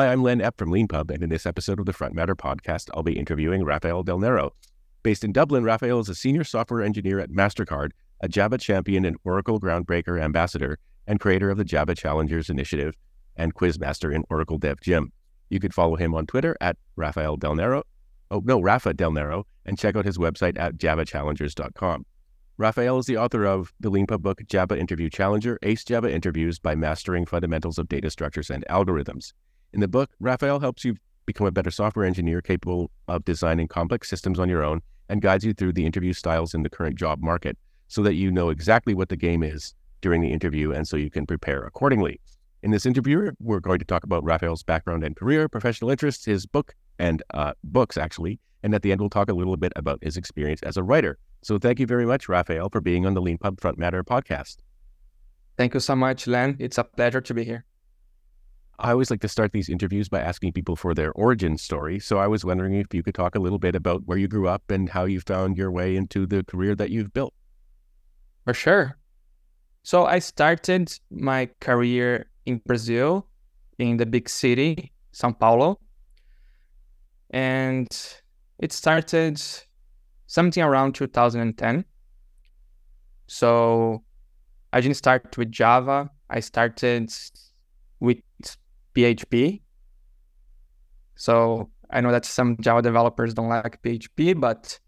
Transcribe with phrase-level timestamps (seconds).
[0.00, 2.88] Hi, I'm Len Epp from LeanPub, and in this episode of the Front Matter podcast,
[2.94, 4.54] I'll be interviewing Rafael Del Nero.
[5.02, 7.90] Based in Dublin, Rafael is a senior software engineer at MasterCard,
[8.22, 12.94] a Java champion and Oracle Groundbreaker ambassador, and creator of the Java Challengers Initiative
[13.36, 15.12] and Quizmaster in Oracle Dev Gym.
[15.50, 17.82] You can follow him on Twitter at Rafael Del Nero.
[18.30, 22.06] Oh, no, Rafa Del Nero, and check out his website at javachallengers.com.
[22.56, 26.74] Rafael is the author of the LeanPub book Java Interview Challenger Ace Java Interviews by
[26.74, 29.34] Mastering Fundamentals of Data Structures and Algorithms.
[29.72, 34.08] In the book, Rafael helps you become a better software engineer capable of designing complex
[34.08, 37.20] systems on your own and guides you through the interview styles in the current job
[37.22, 37.56] market
[37.88, 41.10] so that you know exactly what the game is during the interview and so you
[41.10, 42.20] can prepare accordingly.
[42.62, 46.46] In this interview, we're going to talk about Rafael's background and career, professional interests, his
[46.46, 48.38] book, and uh, books, actually.
[48.62, 51.16] And at the end, we'll talk a little bit about his experience as a writer.
[51.42, 54.56] So thank you very much, Rafael, for being on the LeanPub Front Matter podcast.
[55.56, 56.56] Thank you so much, Len.
[56.58, 57.64] It's a pleasure to be here.
[58.82, 62.00] I always like to start these interviews by asking people for their origin story.
[62.00, 64.48] So I was wondering if you could talk a little bit about where you grew
[64.48, 67.34] up and how you found your way into the career that you've built.
[68.44, 68.96] For sure.
[69.82, 73.26] So I started my career in Brazil,
[73.78, 75.78] in the big city, Sao Paulo.
[77.30, 77.88] And
[78.58, 79.40] it started
[80.26, 81.84] something around 2010.
[83.26, 84.02] So
[84.72, 86.10] I didn't start with Java.
[86.30, 87.12] I started
[88.00, 88.18] with
[89.00, 89.60] PHP.
[91.16, 94.78] So I know that some Java developers don't like PHP, but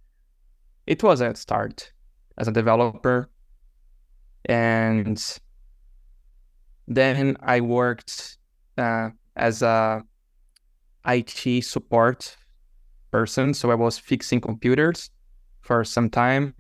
[0.87, 1.93] it was a start
[2.39, 3.31] as a developer.
[4.47, 5.23] And
[6.89, 8.39] then I worked
[8.77, 10.03] uh, as a
[11.07, 12.37] IT support
[13.11, 13.55] person.
[13.55, 15.11] So I was fixing computers
[15.61, 16.55] for some time.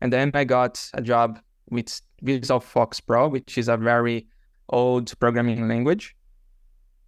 [0.00, 1.38] And then I got a job
[1.70, 4.26] with Visual FoxPro, which is a very
[4.68, 6.16] old programming language.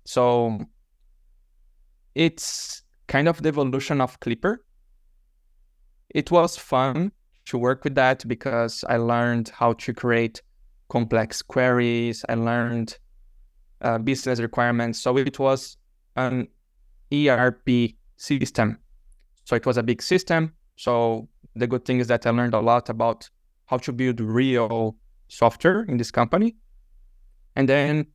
[0.04, 0.58] So
[2.14, 4.64] it's kind of the evolution of Clipper.
[6.10, 7.12] It was fun
[7.46, 10.42] to work with that because I learned how to create
[10.88, 12.24] complex queries.
[12.28, 12.98] I learned
[13.80, 15.00] uh, business requirements.
[15.00, 15.76] So it was
[16.16, 16.48] an
[17.12, 18.78] ERP system.
[19.44, 20.52] So it was a big system.
[20.76, 23.28] So the good thing is that I learned a lot about
[23.66, 24.96] how to build real
[25.28, 26.56] software in this company.
[27.56, 28.06] And then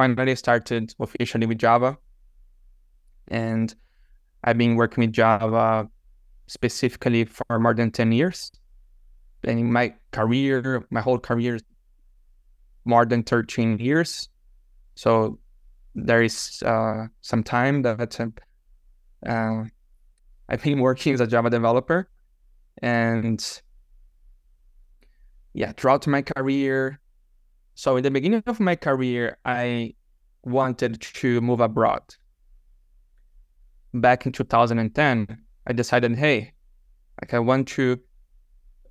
[0.00, 1.98] finally started officially with Java.
[3.28, 3.74] And
[4.42, 5.90] I've been working with Java
[6.46, 8.50] specifically for more than 10 years.
[9.44, 11.58] And in my career, my whole career,
[12.86, 14.30] more than 13 years.
[14.94, 15.38] So
[15.94, 18.18] there is uh, some time that
[19.26, 19.64] uh,
[20.48, 22.08] I've been working as a Java developer.
[22.82, 23.38] And
[25.52, 27.00] yeah, throughout my career,
[27.80, 29.94] so in the beginning of my career, I
[30.44, 32.02] wanted to move abroad.
[33.94, 36.52] Back in 2010, I decided, hey,
[37.22, 37.98] like I want to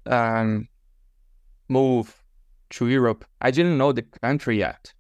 [0.07, 0.67] um,
[1.67, 2.19] move
[2.71, 3.25] to Europe.
[3.41, 4.91] I didn't know the country yet,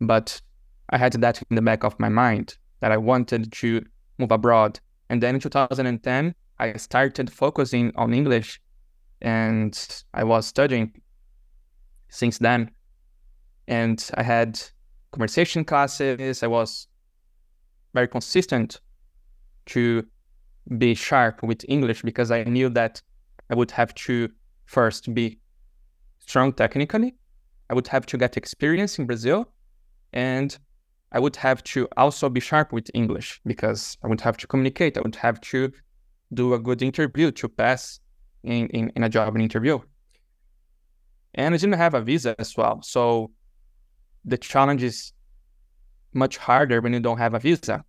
[0.00, 0.42] but
[0.90, 3.86] I had that in the back of my mind that I wanted to
[4.18, 4.80] move abroad.
[5.08, 8.60] And then in 2010, I started focusing on English
[9.22, 11.00] and I was studying
[12.08, 12.72] since then
[13.68, 14.60] and I had
[15.12, 16.42] conversation classes.
[16.42, 16.88] I was
[17.94, 18.80] very consistent
[19.66, 20.04] to
[20.78, 23.00] be sharp with English because I knew that
[23.50, 24.30] I would have to
[24.64, 25.38] first be
[26.18, 27.14] strong technically.
[27.70, 29.46] I would have to get experience in Brazil
[30.12, 30.58] and
[31.12, 34.96] I would have to also be sharp with English because I would have to communicate.
[34.96, 35.72] I would have to
[36.32, 38.00] do a good interview to pass
[38.42, 39.78] in, in, in a job interview.
[41.34, 42.80] And I didn't have a visa as well.
[42.82, 43.30] So
[44.24, 45.12] the challenge is
[46.12, 47.84] much harder when you don't have a visa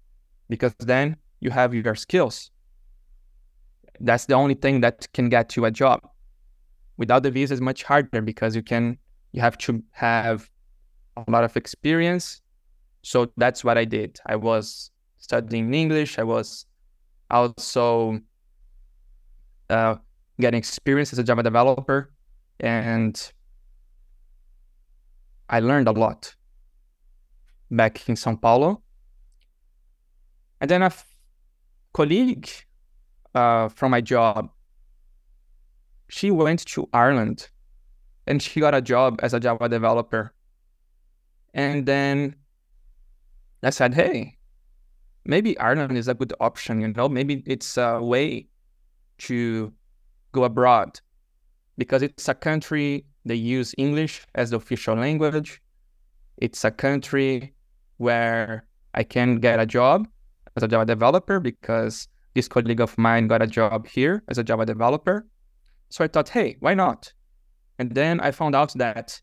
[0.49, 2.51] because then you have your skills.
[3.99, 6.01] That's the only thing that can get you a job.
[6.97, 8.97] Without the visa is much harder because you can
[9.31, 10.49] you have to have
[11.15, 12.41] a lot of experience.
[13.03, 14.19] So that's what I did.
[14.25, 16.19] I was studying English.
[16.19, 16.65] I was
[17.29, 18.19] also
[19.69, 19.95] uh,
[20.39, 22.11] getting experience as a Java developer,
[22.59, 23.31] and
[25.49, 26.35] I learned a lot
[27.71, 28.81] back in Sao Paulo.
[30.61, 31.15] And then a f-
[31.93, 32.49] colleague
[33.33, 34.49] uh, from my job,
[36.09, 37.49] she went to Ireland
[38.27, 40.33] and she got a job as a Java developer.
[41.53, 42.35] And then
[43.63, 44.37] I said, hey,
[45.25, 48.47] maybe Ireland is a good option, you know, maybe it's a way
[49.19, 49.73] to
[50.31, 50.99] go abroad
[51.77, 55.61] because it's a country they use English as the official language.
[56.37, 57.53] It's a country
[57.97, 60.07] where I can get a job
[60.55, 64.43] as a Java developer because this colleague of mine got a job here as a
[64.43, 65.25] Java developer.
[65.89, 67.11] So I thought, hey, why not?
[67.77, 69.21] And then I found out that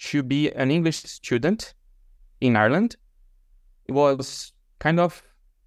[0.00, 1.74] to be an English student
[2.40, 2.96] in Ireland,
[3.86, 5.22] it was kind of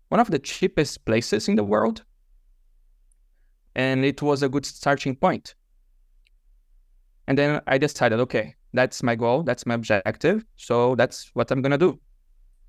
[0.09, 2.03] one of the cheapest places in the world.
[3.75, 5.55] And it was a good starting point.
[7.27, 10.45] And then I decided, okay, that's my goal, that's my objective.
[10.55, 11.99] So that's what I'm going to do.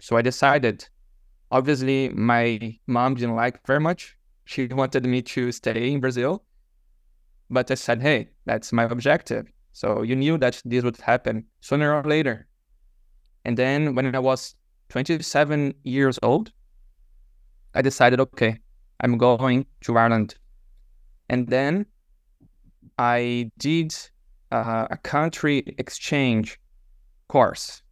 [0.01, 0.89] So I decided.
[1.51, 4.17] Obviously, my mom didn't like very much.
[4.45, 6.45] She wanted me to stay in Brazil.
[7.51, 9.47] But I said, hey, that's my objective.
[9.73, 12.47] So you knew that this would happen sooner or later.
[13.45, 14.55] And then when I was
[14.89, 16.53] 27 years old,
[17.75, 18.59] I decided, okay,
[19.01, 20.37] I'm going to Ireland.
[21.29, 21.87] And then
[22.99, 23.95] I did
[24.53, 26.61] uh, a country exchange
[27.29, 27.83] course.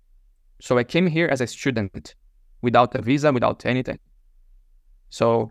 [0.61, 2.15] So I came here as a student
[2.63, 3.99] without a visa, without anything.
[5.09, 5.51] So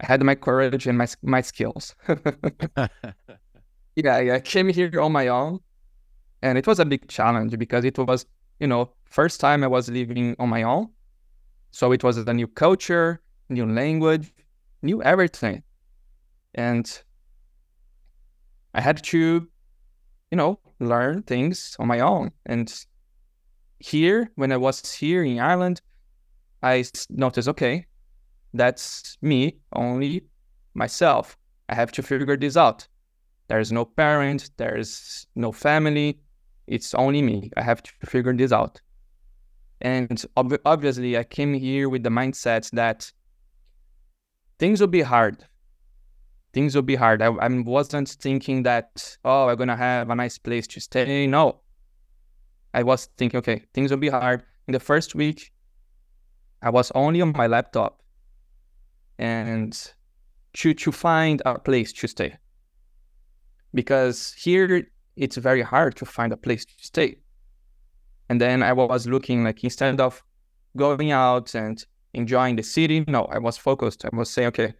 [0.00, 1.94] I had my courage and my my skills.
[3.96, 5.58] yeah, I came here on my own,
[6.42, 8.26] and it was a big challenge because it was,
[8.60, 10.88] you know, first time I was living on my own.
[11.72, 14.32] So it was a new culture, new language,
[14.82, 15.64] new everything,
[16.54, 16.86] and
[18.74, 19.48] I had to,
[20.34, 22.32] you know, learn things on my own.
[22.46, 22.68] And
[23.78, 25.80] here, when I was here in Ireland,
[26.60, 27.86] I noticed, okay,
[28.52, 30.24] that's me, only
[30.74, 31.36] myself.
[31.68, 32.88] I have to figure this out.
[33.46, 36.18] There's no parent, there's no family.
[36.66, 37.50] It's only me.
[37.56, 38.80] I have to figure this out.
[39.82, 43.12] And ob- obviously, I came here with the mindset that
[44.58, 45.46] things will be hard.
[46.54, 47.20] Things will be hard.
[47.20, 51.26] I, I wasn't thinking that, oh, I'm going to have a nice place to stay.
[51.26, 51.60] No.
[52.72, 54.42] I was thinking, okay, things will be hard.
[54.66, 55.52] In the first week,
[56.62, 58.00] I was only on my laptop
[59.18, 59.92] and
[60.54, 62.36] to to find a place to stay
[63.72, 64.86] because here
[65.16, 67.16] it's very hard to find a place to stay
[68.28, 70.22] and then i was looking like instead of
[70.76, 71.84] going out and
[72.14, 74.74] enjoying the city no i was focused i was saying okay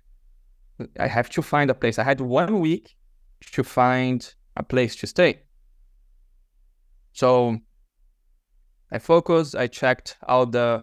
[0.98, 2.96] i have to find a place i had one week
[3.52, 5.40] to find a place to stay
[7.12, 7.56] so
[8.90, 10.82] i focused i checked out the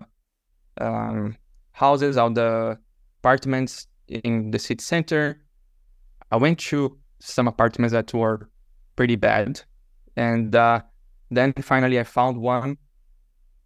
[0.80, 1.36] um,
[1.72, 2.78] houses out the
[3.20, 5.42] apartments in the city center.
[6.32, 8.50] I went to some apartments that were
[8.96, 9.62] pretty bad.
[10.16, 10.82] And uh,
[11.30, 12.78] then finally I found one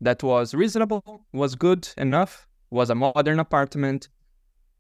[0.02, 4.10] that was reasonable, was good enough, was a modern apartment.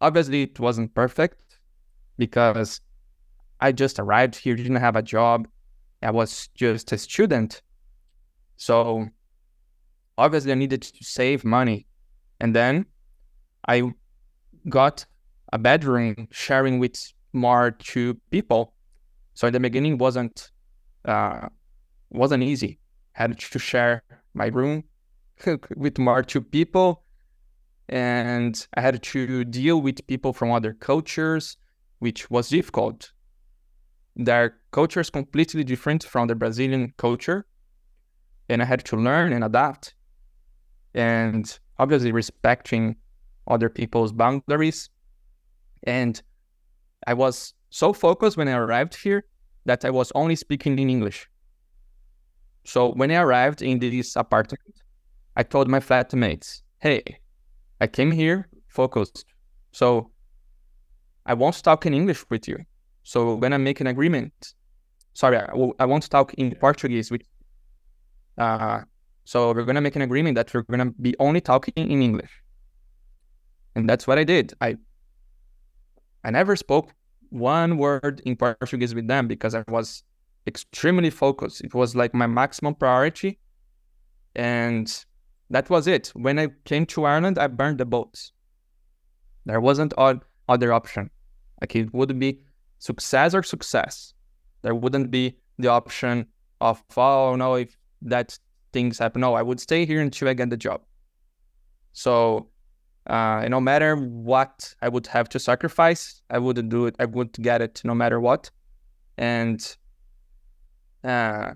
[0.01, 1.59] Obviously, it wasn't perfect
[2.17, 2.81] because
[3.59, 5.47] I just arrived here, didn't have a job.
[6.01, 7.61] I was just a student.
[8.57, 9.07] So
[10.17, 11.87] obviously, I needed to save money.
[12.39, 12.85] And then
[13.67, 13.93] I
[14.69, 15.05] got
[15.53, 18.73] a bedroom sharing with more two people.
[19.33, 20.51] So in the beginning wasn't
[21.05, 21.47] uh,
[22.09, 22.79] wasn't easy.
[23.13, 24.03] Had to share
[24.33, 24.83] my room
[25.75, 27.03] with more two people,
[27.89, 31.57] and I had to deal with people from other cultures,
[31.99, 33.11] which was difficult.
[34.15, 37.45] Their culture is completely different from the Brazilian culture,
[38.49, 39.95] and I had to learn and adapt,
[40.93, 42.95] and obviously respecting
[43.47, 44.89] other people's boundaries.
[45.83, 46.21] And
[47.05, 49.25] I was so focused when I arrived here
[49.65, 51.29] that I was only speaking in English.
[52.63, 54.81] So when I arrived in this apartment,
[55.35, 57.19] I told my flatmates, hey,
[57.81, 59.25] I came here focused.
[59.71, 60.11] So
[61.25, 62.57] I won't talk in English with you.
[63.03, 64.53] So when I make an agreement,
[65.13, 67.21] sorry, I, I won't talk in Portuguese with
[68.37, 68.81] uh,
[69.23, 72.31] so we're gonna make an agreement that we're gonna be only talking in English
[73.75, 74.53] and that's what I did.
[74.61, 74.77] I
[76.23, 76.91] I never spoke
[77.29, 80.03] one word in Portuguese with them because I was
[80.47, 81.61] extremely focused.
[81.61, 83.37] It was like my maximum priority,
[84.35, 84.87] and
[85.55, 86.11] that was it.
[86.15, 88.33] When I came to Ireland, I burned the boats.
[89.45, 90.19] There wasn't an
[90.49, 91.09] other option.
[91.61, 92.41] Like it would be
[92.79, 94.13] success or success.
[94.63, 96.27] There wouldn't be the option
[96.59, 98.37] of oh no if that
[98.73, 99.21] things happen.
[99.21, 100.81] No, I would stay here until I get the job.
[101.93, 102.49] So
[103.07, 106.95] uh, no matter what I would have to sacrifice, I would do it.
[106.99, 108.51] I would get it no matter what.
[109.17, 109.59] And
[111.01, 111.53] uh,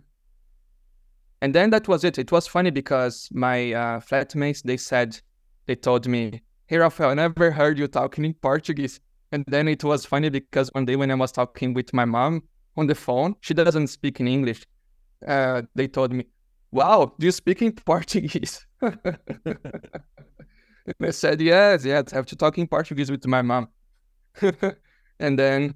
[1.41, 2.17] and then that was it.
[2.17, 5.19] It was funny because my uh, flatmates they said
[5.67, 9.00] they told me, "Hey Rafael, I never heard you talking in Portuguese."
[9.31, 12.41] And then it was funny because one day when I was talking with my mom
[12.77, 14.65] on the phone, she doesn't speak in English.
[15.25, 16.25] Uh, they told me,
[16.72, 18.65] "Wow, do you speak in Portuguese?"
[21.01, 23.67] I said, yes, yes, I have to talk in Portuguese with my mom.
[25.19, 25.75] and then,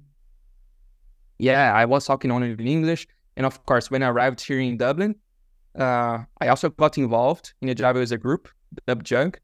[1.38, 3.06] yeah, I was talking only in English.
[3.36, 5.14] And of course, when I arrived here in Dublin,
[5.78, 8.48] uh, I also got involved in a Java user group,
[8.86, 9.36] DubJug,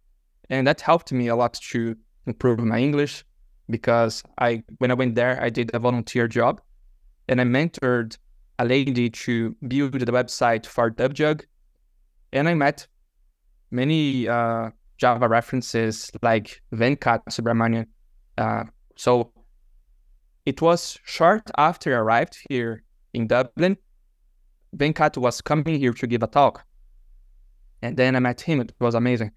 [0.49, 1.96] and that helped me a lot to
[2.26, 3.25] improve my English
[3.68, 6.60] because I, when I went there, I did a volunteer job,
[7.28, 8.16] and I mentored
[8.58, 11.44] a lady to build the website for DubJug,
[12.32, 12.87] and I met
[13.70, 17.87] many uh, Java references like Venkat Subramaniam.
[18.37, 18.64] Uh,
[18.96, 19.32] so
[20.44, 22.82] it was short after I arrived here
[23.14, 23.76] in Dublin.
[24.76, 26.64] Venkat was coming here to give a talk.
[27.82, 28.60] And then I met him.
[28.60, 29.32] It was amazing.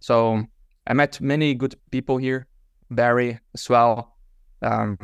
[0.00, 0.44] So
[0.86, 2.46] I met many good people here.
[2.90, 4.16] Barry as well.
[4.60, 4.98] Um,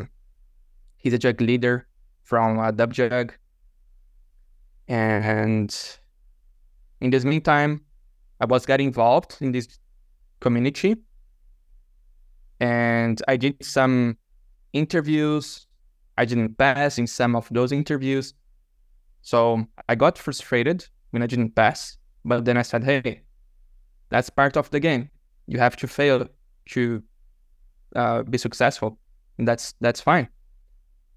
[0.97, 1.87] he's a jug leader
[2.23, 3.31] from uh, DubJug.
[4.87, 5.75] And
[7.01, 7.83] in this meantime,
[8.41, 9.79] I was getting involved in this
[10.41, 10.97] community.
[12.61, 14.19] And I did some
[14.73, 15.67] interviews.
[16.17, 18.35] I didn't pass in some of those interviews.
[19.23, 21.97] So I got frustrated when I didn't pass.
[22.25, 23.23] But then I said, hey,
[24.11, 25.11] that's part of the game.
[25.47, 26.29] You have to fail
[26.71, 27.03] to
[27.97, 28.99] uh, be successful.
[29.39, 30.29] And that's that's fine.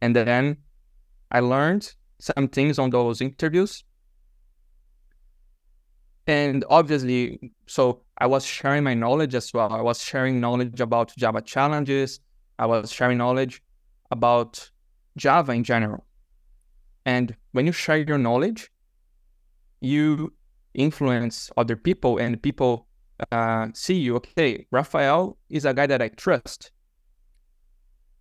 [0.01, 0.57] And then
[1.31, 3.83] I learned some things on those interviews
[6.27, 11.11] and obviously so i was sharing my knowledge as well i was sharing knowledge about
[11.17, 12.19] java challenges
[12.59, 13.61] i was sharing knowledge
[14.11, 14.69] about
[15.17, 16.05] java in general
[17.05, 18.71] and when you share your knowledge
[19.79, 20.31] you
[20.73, 22.87] influence other people and people
[23.31, 26.71] uh, see you okay Rafael is a guy that i trust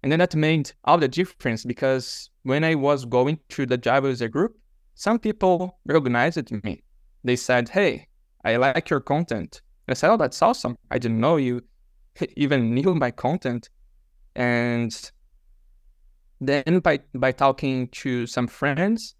[0.02, 4.08] and then that made all the difference because when i was going to the java
[4.08, 4.56] user group
[4.94, 6.82] some people recognized me
[7.24, 8.08] they said, Hey,
[8.44, 9.60] I like your content.
[9.86, 10.76] And I said, Oh, that's awesome.
[10.90, 11.62] I didn't know you
[12.36, 13.68] even knew my content.
[14.34, 15.10] And
[16.40, 19.14] then by, by talking to some friends,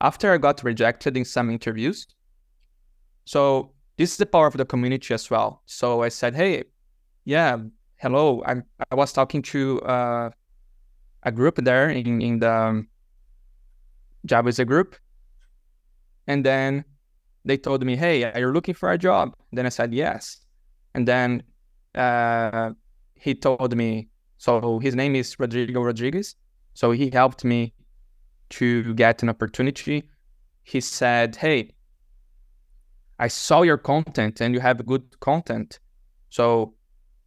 [0.00, 2.06] after I got rejected in some interviews,
[3.24, 5.62] so this is the power of the community as well.
[5.66, 6.64] So I said, Hey,
[7.24, 7.58] yeah,
[7.96, 8.42] hello.
[8.44, 10.30] I I was talking to uh,
[11.22, 12.88] a group there in, in the um,
[14.26, 14.96] Java is a group.
[16.26, 16.84] And then
[17.44, 20.40] they told me, "Hey, are you looking for a job?" Then I said yes,
[20.94, 21.42] and then
[21.94, 22.70] uh,
[23.14, 24.08] he told me.
[24.38, 26.36] So his name is Rodrigo Rodriguez.
[26.74, 27.72] So he helped me
[28.50, 30.10] to get an opportunity.
[30.62, 31.70] He said, "Hey,
[33.18, 35.78] I saw your content and you have good content.
[36.30, 36.74] So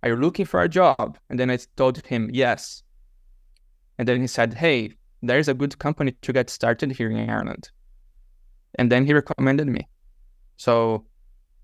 [0.03, 2.83] are you looking for a job?" And then I told him yes.
[3.97, 7.71] And then he said, "Hey, there's a good company to get started here in Ireland."
[8.77, 9.87] And then he recommended me.
[10.57, 11.05] So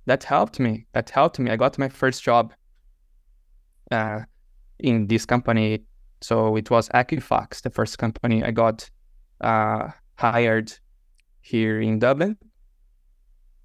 [0.06, 0.86] that helped me.
[0.94, 1.52] That helped me.
[1.52, 2.54] I got my first job
[3.92, 4.22] uh,
[4.80, 5.84] in this company.
[6.24, 8.90] So it was Equifax, the first company I got
[9.42, 10.72] uh, hired
[11.42, 12.38] here in Dublin.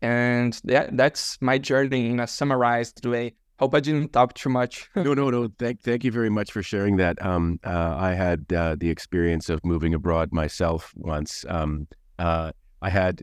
[0.03, 3.35] And that, that's my journey in a summarized way.
[3.61, 4.88] Hope I didn't talk too much.
[4.97, 5.49] no, no, no.
[5.59, 7.25] Thank, thank you very much for sharing that.
[7.25, 11.45] Um, uh, I had uh, the experience of moving abroad myself once.
[11.49, 11.87] Um,
[12.19, 13.23] uh, I had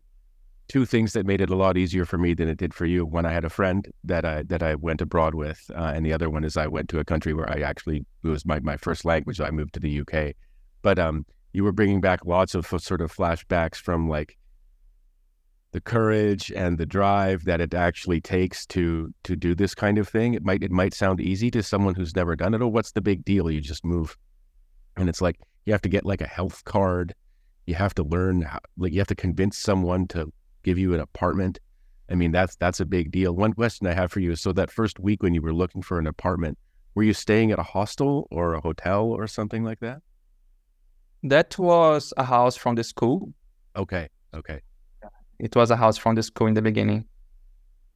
[0.68, 3.06] two things that made it a lot easier for me than it did for you.
[3.06, 6.14] One, I had a friend that I that I went abroad with, uh, and the
[6.14, 8.78] other one is I went to a country where I actually it was my, my
[8.78, 9.40] first language.
[9.40, 10.36] I moved to the UK,
[10.82, 14.38] but um, you were bringing back lots of sort of flashbacks from like
[15.72, 20.08] the courage and the drive that it actually takes to to do this kind of
[20.08, 20.34] thing.
[20.34, 22.62] It might it might sound easy to someone who's never done it.
[22.62, 23.52] Oh, what's the big deal?
[23.52, 24.18] You just move,
[24.98, 27.14] and it's like you have to get like a health card.
[27.68, 30.32] You have to learn how, like you have to convince someone to
[30.66, 31.60] give you an apartment.
[32.12, 33.32] I mean, that's that's a big deal.
[33.46, 35.82] One question I have for you is: so that first week when you were looking
[35.82, 36.58] for an apartment,
[36.96, 40.00] were you staying at a hostel or a hotel or something like that?
[41.24, 43.34] That was a house from the school.
[43.76, 44.10] Okay.
[44.34, 44.60] Okay.
[45.40, 47.06] It was a house from the school in the beginning.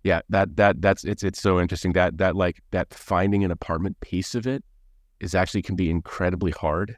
[0.03, 3.99] Yeah, that that that's it's it's so interesting that that like that finding an apartment
[3.99, 4.63] piece of it
[5.19, 6.97] is actually can be incredibly hard.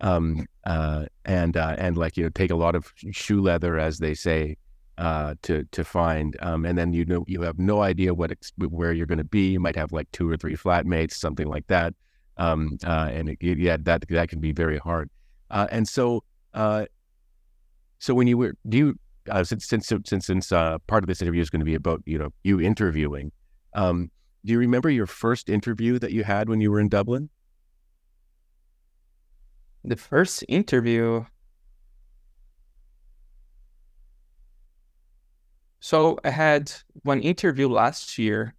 [0.00, 3.98] Um uh and uh and like you know take a lot of shoe leather as
[3.98, 4.56] they say
[5.00, 8.52] uh, to to find, um, and then you know you have no idea what ex-
[8.58, 9.48] where you're going to be.
[9.48, 11.94] You might have like two or three flatmates, something like that,
[12.36, 15.08] um, uh, and it, yeah, that that can be very hard.
[15.50, 16.84] Uh, and so, uh,
[17.98, 18.98] so when you were, do you
[19.30, 22.02] uh, since since since since uh, part of this interview is going to be about
[22.04, 23.32] you know you interviewing,
[23.72, 24.10] um,
[24.44, 27.30] do you remember your first interview that you had when you were in Dublin?
[29.82, 31.24] The first interview,
[35.80, 36.70] So I had
[37.02, 38.54] one interview last year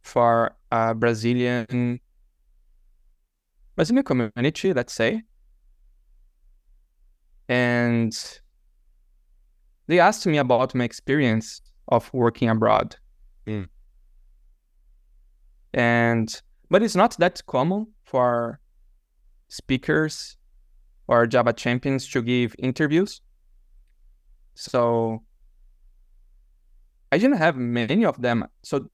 [0.00, 2.00] for a Brazilian
[3.76, 5.22] Brazilian community, let's say.
[7.48, 8.12] And
[9.86, 12.96] they asked me about my experience of working abroad.
[13.46, 13.68] Mm.
[15.74, 18.60] And but it's not that common for
[19.48, 20.38] speakers
[21.06, 23.20] or Java champions to give interviews.
[24.54, 25.22] So
[27.14, 28.44] I didn't have many of them.
[28.62, 28.88] So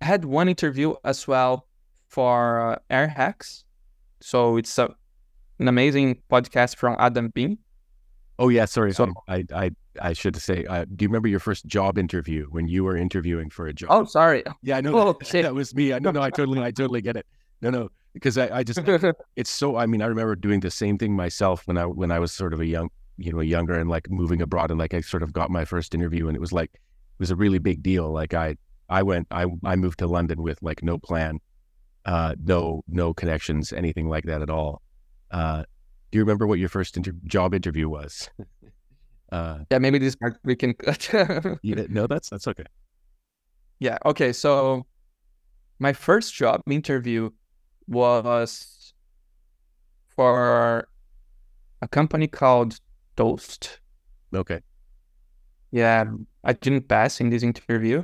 [0.00, 1.66] I had one interview as well
[2.08, 3.64] for uh, Air Hacks.
[4.20, 4.94] So it's a,
[5.58, 7.56] an amazing podcast from Adam Bien.
[8.38, 8.92] Oh yeah, sorry.
[8.92, 10.66] So- I, I I should say.
[10.66, 13.88] Uh, do you remember your first job interview when you were interviewing for a job?
[13.90, 14.44] Oh, sorry.
[14.62, 14.94] yeah, I know.
[14.94, 15.94] oh, that, that was me.
[15.94, 16.10] I know.
[16.10, 17.24] No, I totally, I totally get it.
[17.62, 18.78] No, no, because I, I just,
[19.36, 19.76] it's so.
[19.78, 22.52] I mean, I remember doing the same thing myself when I when I was sort
[22.52, 25.32] of a young, you know, younger and like moving abroad and like I sort of
[25.32, 26.72] got my first interview and it was like
[27.18, 28.10] was a really big deal.
[28.10, 28.56] Like I
[28.88, 31.40] I went I I moved to London with like no plan,
[32.04, 34.82] uh, no no connections, anything like that at all.
[35.30, 35.64] Uh,
[36.10, 38.30] do you remember what your first inter- job interview was?
[39.32, 40.74] uh, yeah, maybe this part we can
[41.62, 42.64] you no, that's that's okay.
[43.80, 43.98] yeah.
[44.04, 44.32] Okay.
[44.32, 44.86] So
[45.78, 47.30] my first job interview
[47.88, 48.94] was
[50.14, 50.88] for
[51.82, 52.80] a company called
[53.16, 53.80] Toast.
[54.34, 54.60] Okay.
[55.76, 56.06] Yeah,
[56.42, 58.02] I didn't pass in this interview.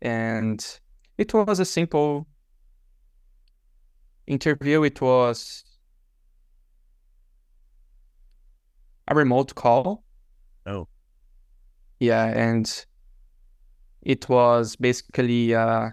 [0.00, 0.66] And
[1.18, 2.26] it was a simple
[4.26, 4.82] interview.
[4.84, 5.64] It was
[9.06, 10.02] a remote call.
[10.64, 10.88] Oh.
[11.98, 12.86] Yeah, and
[14.00, 15.92] it was basically a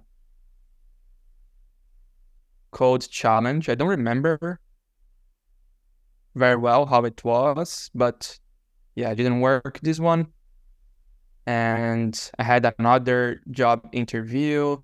[2.72, 3.68] code challenge.
[3.68, 4.62] I don't remember
[6.36, 8.40] very well how it was, but
[8.96, 10.28] yeah, it didn't work this one.
[11.48, 14.78] And I had another job interview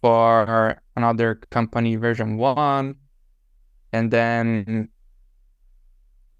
[0.00, 2.94] for another company version one.
[3.92, 4.88] And then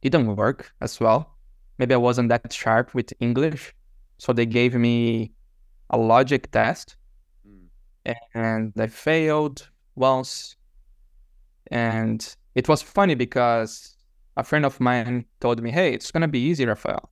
[0.00, 1.36] it didn't work as well.
[1.78, 3.74] Maybe I wasn't that sharp with English.
[4.18, 5.32] So they gave me
[5.90, 6.96] a logic test
[8.34, 10.56] and I failed once.
[11.70, 13.96] And it was funny because
[14.36, 17.10] a friend of mine told me, "Hey, it's gonna be easy, Rafael."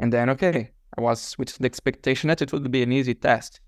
[0.00, 3.60] And then, okay, I was with the expectation that it would be an easy test,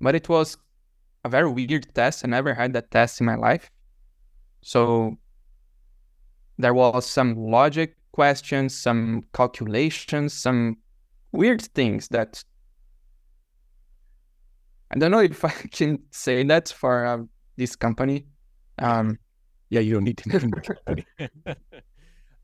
[0.00, 0.56] but it was
[1.24, 2.24] a very weird test.
[2.24, 3.70] I never had that test in my life,
[4.62, 5.18] so
[6.58, 10.78] there was some logic questions, some calculations, some
[11.32, 12.42] weird things that
[14.90, 17.18] I don't know if I can say that for uh,
[17.56, 18.26] this company.
[18.78, 19.18] Um,
[19.70, 21.06] Yeah, you don't need to name the company.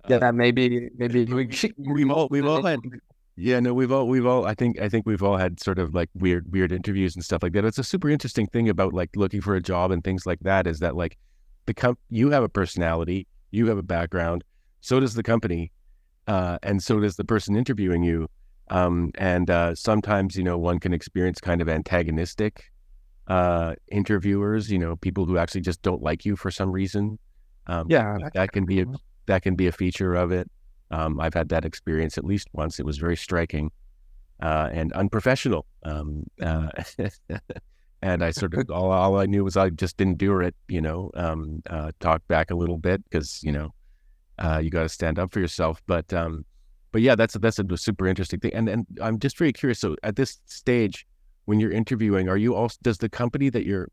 [0.08, 2.80] yeah, that maybe maybe we we've all we've all had
[3.36, 5.94] yeah no we've all we've all i think i think we've all had sort of
[5.94, 7.64] like weird weird interviews and stuff like that.
[7.64, 10.66] It's a super interesting thing about like looking for a job and things like that
[10.66, 11.16] is that like
[11.66, 14.44] the comp you have a personality you have a background
[14.80, 15.72] so does the company
[16.26, 18.28] uh, and so does the person interviewing you
[18.70, 22.70] um, and uh, sometimes you know one can experience kind of antagonistic
[23.28, 27.18] uh, interviewers you know people who actually just don't like you for some reason.
[27.68, 28.86] Um, yeah that can be a,
[29.32, 30.50] that can be a feature of it.
[30.90, 32.78] Um, I've had that experience at least once.
[32.78, 33.70] It was very striking
[34.42, 35.64] uh, and unprofessional.
[35.84, 36.68] Um, uh,
[38.02, 40.54] and I sort of all, all I knew was I just didn't do it.
[40.68, 43.72] You know, um, uh, talk back a little bit because you know
[44.38, 45.82] uh, you got to stand up for yourself.
[45.86, 46.44] But um,
[46.92, 48.52] but yeah, that's that's a super interesting thing.
[48.52, 49.78] And and I'm just very curious.
[49.78, 51.06] So at this stage,
[51.46, 53.88] when you're interviewing, are you also does the company that you're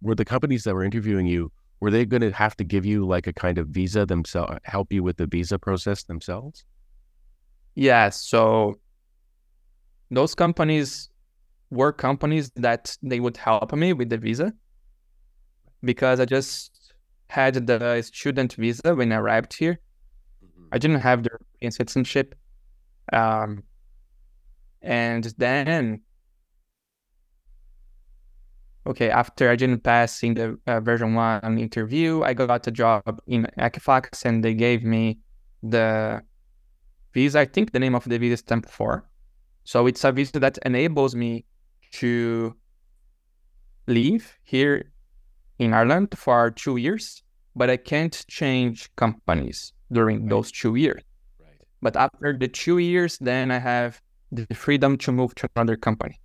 [0.00, 3.06] were the companies that were interviewing you were they going to have to give you
[3.06, 6.64] like a kind of visa themselves help you with the visa process themselves?
[7.74, 8.78] Yeah so
[10.10, 11.10] those companies
[11.70, 14.52] were companies that they would help me with the visa
[15.82, 16.94] because i just
[17.28, 19.80] had the student visa when i arrived here.
[20.72, 22.34] I didn't have the european citizenship
[23.12, 23.62] um,
[24.82, 26.02] and then
[28.86, 33.20] okay, after I didn't pass in the uh, version one interview, I got a job
[33.26, 35.18] in Equifax and they gave me
[35.62, 36.22] the
[37.12, 37.40] visa.
[37.40, 39.04] I think the name of the visa is Stamp 4.
[39.64, 41.44] So it's a visa that enables me
[41.92, 42.54] to
[43.86, 44.92] live here
[45.58, 47.22] in Ireland for two years,
[47.54, 50.30] but I can't change companies during Right.
[50.30, 51.02] those two years.
[51.40, 55.76] right But after the two years, then I have the freedom to move to another
[55.76, 56.20] company.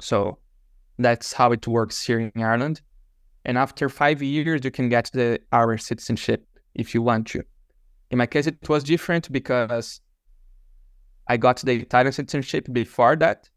[0.00, 0.38] So
[0.98, 2.80] that's how it works here in Ireland.
[3.44, 7.42] And after five years, you can get the Irish citizenship if you want to.
[8.10, 10.00] In my case, it was different because
[11.28, 13.48] I got the Italian citizenship before that.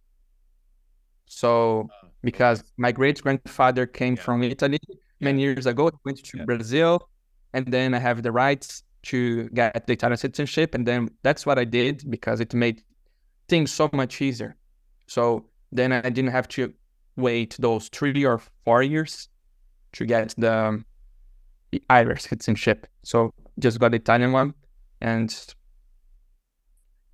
[1.26, 4.22] So Oh, because my great grandfather came Yeah.
[4.24, 4.80] from Italy
[5.20, 6.46] many years ago, went to Yeah.
[6.46, 7.10] Brazil,
[7.54, 11.58] and then I have the rights to get the Italian citizenship, and then that's what
[11.58, 12.84] I did because it made
[13.48, 14.56] things so much easier.
[15.08, 16.74] So then I didn't have to
[17.20, 19.30] wait those three or four years
[19.94, 20.84] to get the,
[21.72, 22.88] the Irish citizenship.
[23.04, 24.54] So just got the Italian one,
[25.02, 25.34] and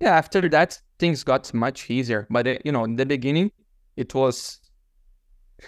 [0.00, 2.26] yeah, after that things got much easier.
[2.30, 3.50] But it, you know, in the beginning,
[3.96, 4.60] it was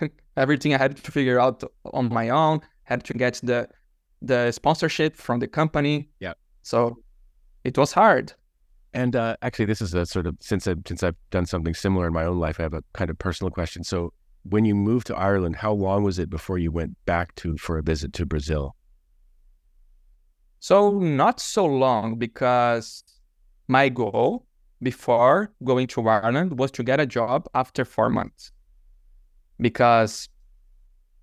[0.36, 2.60] everything I had to figure out on my own.
[2.84, 3.68] Had to get the
[4.22, 6.08] the sponsorship from the company.
[6.20, 6.34] Yeah.
[6.62, 6.98] So
[7.64, 8.32] it was hard.
[8.94, 12.06] And uh, actually, this is a sort of since I've since I've done something similar
[12.06, 13.84] in my own life, I have a kind of personal question.
[13.84, 14.12] So,
[14.50, 17.78] when you moved to Ireland, how long was it before you went back to for
[17.78, 18.74] a visit to Brazil?
[20.60, 23.04] So not so long because
[23.68, 24.46] my goal
[24.82, 28.50] before going to Ireland was to get a job after four months.
[29.60, 30.28] Because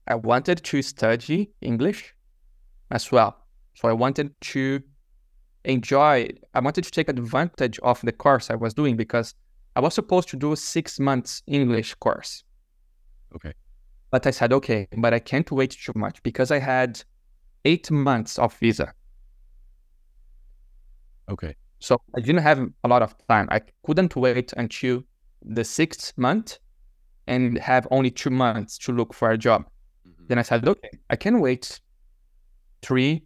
[0.08, 2.14] I wanted to study English
[2.92, 3.36] as well.
[3.74, 4.82] So I wanted to
[5.66, 9.34] enjoy, I wanted to take advantage of the course I was doing because
[9.76, 12.45] I was supposed to do a six months English course.
[13.34, 13.54] Okay.
[14.12, 17.02] But I said, okay, but I can't wait too much because I had
[17.66, 18.94] eight months of visa.
[21.30, 21.56] Okay.
[21.80, 23.48] So I didn't have a lot of time.
[23.52, 25.04] I couldn't wait until
[25.42, 26.60] the sixth month
[27.28, 29.66] and have only two months to look for a job.
[30.08, 30.26] Mm-hmm.
[30.28, 31.80] Then I said, okay, I can wait
[32.82, 33.24] three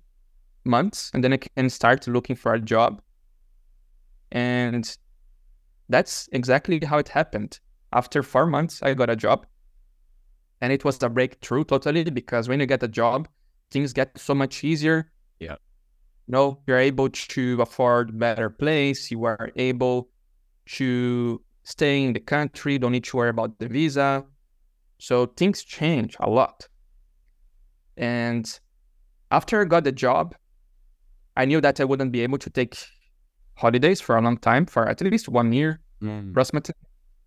[0.66, 3.02] months and then I can start looking for a job.
[4.32, 4.98] And
[5.90, 7.60] that's exactly how it happened.
[7.94, 9.46] After four months, I got a job.
[10.62, 13.28] And it was a breakthrough totally because when you get a job,
[13.72, 15.12] things get so much easier.
[15.40, 15.56] Yeah.
[16.28, 19.10] You know, you're able to afford better place.
[19.10, 20.10] You are able
[20.78, 22.78] to stay in the country.
[22.78, 24.26] Don't need to worry about the visa.
[24.98, 26.68] So things change a lot.
[27.98, 28.60] And
[29.32, 30.36] after I got the job,
[31.38, 32.76] I knew that I wouldn't be able to take
[33.56, 36.30] holidays for a long time, for at least one year Mm.
[36.32, 36.76] approximately.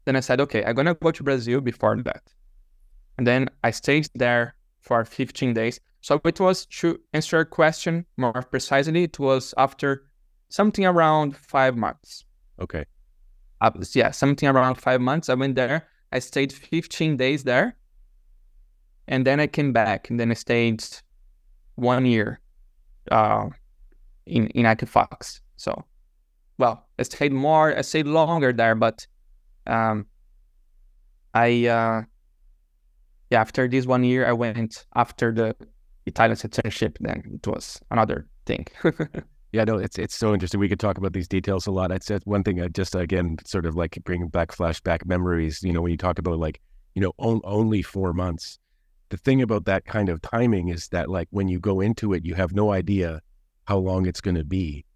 [0.07, 2.23] Then I said, okay, I'm gonna go to Brazil before that.
[3.19, 5.81] And then I stayed there for 15 days.
[6.01, 10.05] So it was to answer your question more precisely, it was after
[10.49, 12.25] something around five months.
[12.61, 12.85] Okay.
[13.61, 15.29] Uh, yeah, something around five months.
[15.29, 15.87] I went there.
[16.11, 17.77] I stayed 15 days there.
[19.07, 20.85] And then I came back and then I stayed
[21.77, 22.41] one year
[23.11, 23.49] uh,
[24.27, 25.41] in, in Equifax.
[25.57, 25.85] So,
[26.59, 29.07] well, I stayed more, I stayed longer there, but
[29.67, 30.07] um,
[31.35, 32.03] I, uh,
[33.33, 35.57] yeah, after this one year, I went after the
[36.07, 36.99] Italian citizenship.
[37.01, 38.67] Then it was another thing.
[39.53, 40.61] Yeah, no, it's it's so interesting.
[40.61, 41.93] We could talk about these details a lot.
[41.93, 42.63] I'd said one thing.
[42.63, 45.63] I just again sort of like bringing back flashback memories.
[45.63, 46.59] You know, when you talk about like
[46.95, 48.59] you know on, only four months.
[49.11, 52.25] The thing about that kind of timing is that like when you go into it,
[52.25, 53.21] you have no idea
[53.67, 54.87] how long it's going to be.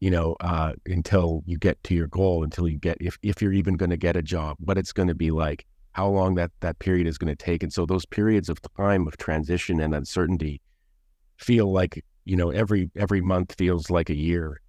[0.00, 3.54] You know, uh, until you get to your goal, until you get if if you're
[3.54, 6.50] even going to get a job, what it's going to be like, how long that
[6.60, 9.94] that period is going to take, and so those periods of time of transition and
[9.94, 10.60] uncertainty
[11.38, 14.60] feel like you know every every month feels like a year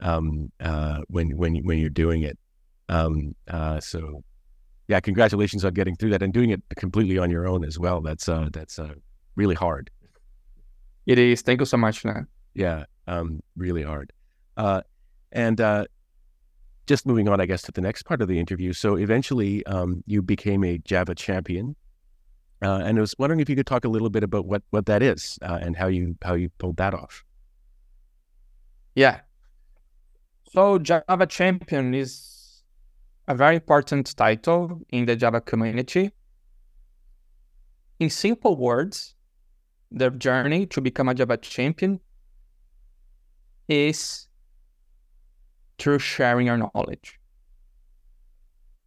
[0.00, 2.38] um uh when when when you're doing it.
[2.88, 4.22] Um uh so
[4.86, 8.00] yeah congratulations on getting through that and doing it completely on your own as well.
[8.00, 8.94] That's uh that's uh
[9.36, 9.90] really hard.
[11.06, 11.42] It is.
[11.42, 12.26] Thank you so much, Nan.
[12.54, 14.12] yeah um really hard.
[14.56, 14.82] Uh
[15.32, 15.86] and uh
[16.88, 20.02] just moving on i guess to the next part of the interview so eventually um
[20.06, 21.76] you became a java champion
[22.60, 24.86] uh, and I was wondering if you could talk a little bit about what what
[24.86, 27.24] that is uh, and how you how you pulled that off.
[28.94, 29.20] Yeah.
[30.52, 32.62] So Java Champion is
[33.28, 36.10] a very important title in the Java community.
[38.00, 39.14] In simple words,
[39.90, 42.00] the journey to become a Java champion
[43.68, 44.27] is
[45.78, 47.18] through sharing your knowledge.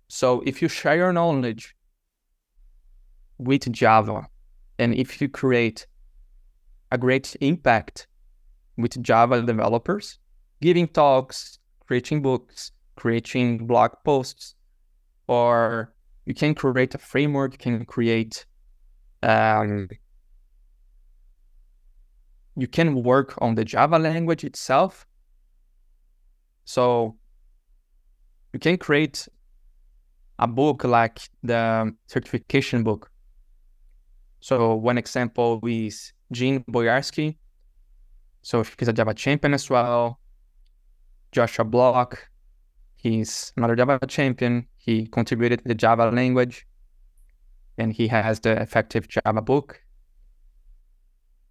[0.07, 1.75] So if you share your knowledge
[3.37, 4.27] with Java
[4.77, 5.87] and if you create
[6.91, 8.07] a great impact
[8.77, 10.19] with Java developers,
[10.61, 14.55] giving talks, creating books, creating blog posts,
[15.27, 15.93] or
[16.25, 18.45] you can create a framework, you can create,
[19.23, 19.87] um,
[22.55, 25.07] you can work on the Java language itself.
[26.65, 27.17] So
[28.53, 29.27] you can create
[30.39, 33.09] a book like the certification book.
[34.39, 37.37] So one example is Jeanne Boyarsky.
[38.41, 40.19] So he's a Java champion as well.
[41.31, 42.27] Joshua Bloch.
[42.95, 44.67] He's another Java champion.
[44.77, 46.65] He contributed the Java language,
[47.77, 49.81] and he has the effective Java book.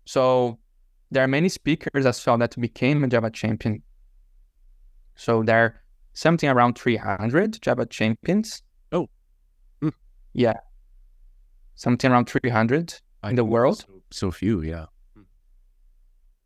[0.05, 0.59] So
[1.11, 3.83] there are many speakers as well that became a Java champion.
[5.21, 5.83] So there are
[6.15, 8.63] something around 300 Java champions.
[8.91, 9.07] Oh,
[9.83, 9.93] mm.
[10.33, 10.57] yeah,
[11.75, 13.81] something around 300 I in the world.
[13.81, 14.87] So, so few, yeah.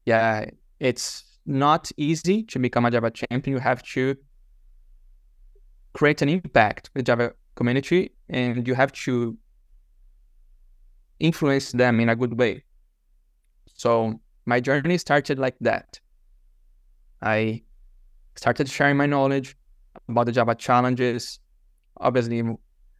[0.06, 0.46] Yeah,
[0.80, 3.54] it's not easy to become a Java champion.
[3.56, 4.16] You have to
[5.92, 9.38] create an impact with Java community and you have to
[11.20, 12.64] influence them in a good way.
[13.72, 16.00] So my journey started like that.
[17.22, 17.62] I
[18.36, 19.56] started sharing my knowledge
[20.08, 21.40] about the Java challenges.
[21.98, 22.42] Obviously,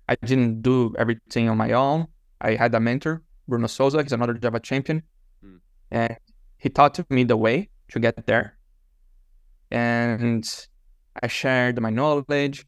[0.08, 2.06] I didn't do everything on my own.
[2.40, 5.02] I had a mentor, Bruno Souza, he's another Java champion.
[5.44, 5.58] Mm.
[5.90, 6.16] And
[6.58, 8.58] he taught me the way to get there.
[9.70, 10.48] And
[11.22, 12.66] I shared my knowledge.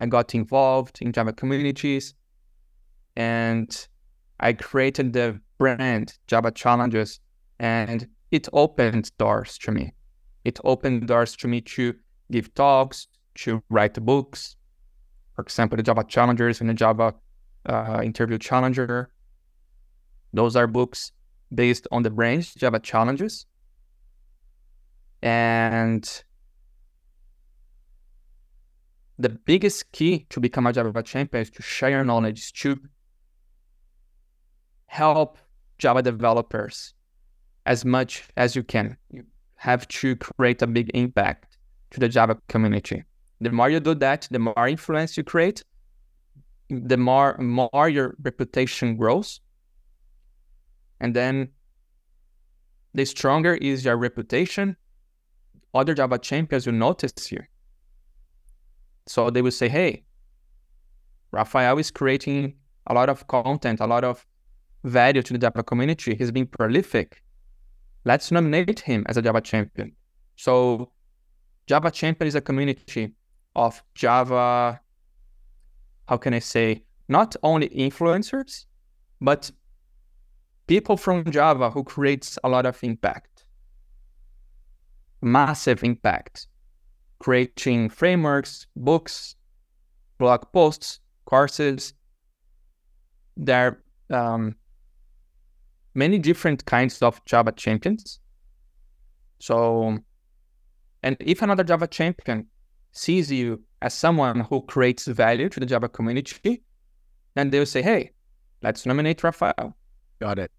[0.00, 2.14] I got involved in Java communities.
[3.16, 3.70] And
[4.40, 7.20] I created the brand Java Challengers.
[7.58, 9.92] And it opened doors to me.
[10.44, 11.94] It opened doors to me to
[12.30, 14.56] give talks, to write books.
[15.34, 17.14] For example, the Java Challengers and the Java
[17.66, 19.10] uh, Interview Challenger.
[20.32, 21.12] Those are books
[21.54, 23.46] based on the branch Java Challengers.
[25.22, 26.24] And
[29.18, 32.76] the biggest key to become a Java champion is to share your knowledge, to
[34.86, 35.38] help
[35.78, 36.94] Java developers
[37.64, 38.96] as much as you can.
[39.10, 39.24] You
[39.62, 41.56] have to create a big impact
[41.92, 43.04] to the Java community.
[43.40, 45.62] The more you do that, the more influence you create,
[46.68, 49.40] the more more your reputation grows.
[51.00, 51.50] And then
[52.92, 54.76] the stronger is your reputation,
[55.72, 57.42] other Java champions will notice you.
[59.06, 60.02] So they will say, hey,
[61.30, 62.54] Rafael is creating
[62.88, 64.26] a lot of content, a lot of
[64.82, 66.16] value to the Java community.
[66.16, 67.22] He's been prolific.
[68.04, 69.92] Let's nominate him as a Java champion.
[70.36, 70.90] So
[71.66, 73.14] Java champion is a community
[73.54, 74.80] of Java,
[76.08, 78.66] how can I say, not only influencers,
[79.20, 79.50] but
[80.66, 83.44] people from Java who creates a lot of impact.
[85.20, 86.48] Massive impact.
[87.20, 89.36] Creating frameworks, books,
[90.18, 91.94] blog posts, courses.
[93.36, 93.78] There
[94.10, 94.56] are um,
[95.94, 98.20] many different kinds of Java champions.
[99.38, 99.98] So,
[101.02, 102.46] and if another Java champion
[102.92, 106.62] sees you as someone who creates value to the Java community,
[107.34, 108.10] then they'll say, hey,
[108.62, 109.76] let's nominate Rafael.
[110.20, 110.50] Got it.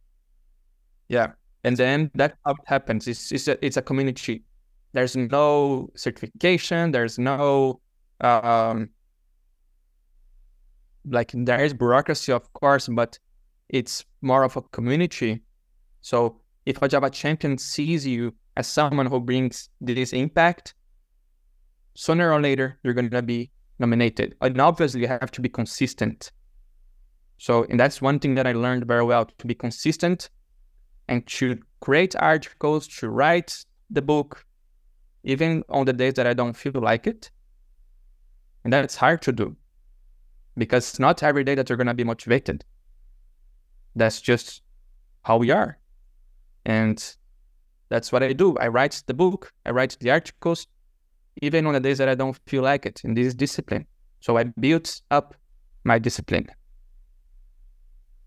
[1.07, 1.31] Yeah.
[1.63, 3.07] And then that happens.
[3.07, 4.43] It's, it's, a, it's a community.
[4.91, 6.91] There's no certification.
[6.91, 7.79] There's no,
[8.19, 8.89] um,
[11.05, 13.17] like, there is bureaucracy, of course, but
[13.73, 15.41] it's more of a community.
[16.01, 20.75] So if a Java champion sees you as someone who brings this impact,
[21.95, 24.35] sooner or later you're going to be nominated.
[24.41, 26.31] And obviously, you have to be consistent.
[27.39, 30.29] So, and that's one thing that I learned very well to be consistent
[31.07, 34.45] and to create articles, to write the book,
[35.23, 37.31] even on the days that I don't feel like it.
[38.63, 39.57] And that's hard to do
[40.55, 42.63] because it's not every day that you're going to be motivated.
[43.95, 44.61] That's just
[45.23, 45.77] how we are.
[46.65, 47.03] And
[47.89, 48.57] that's what I do.
[48.57, 50.67] I write the book, I write the articles,
[51.41, 53.85] even on the days that I don't feel like it in this discipline.
[54.19, 55.35] So I built up
[55.83, 56.47] my discipline.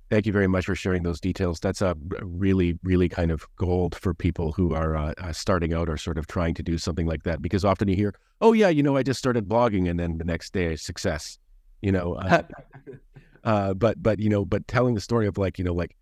[0.08, 1.58] Thank you very much for sharing those details.
[1.58, 5.88] That's a really, really kind of gold for people who are uh, uh, starting out
[5.88, 7.42] or sort of trying to do something like that.
[7.42, 10.24] Because often you hear, "Oh yeah, you know, I just started blogging," and then the
[10.24, 11.38] next day, success.
[11.82, 12.42] You know, uh,
[13.46, 15.96] uh, but but you know, but telling the story of like you know, like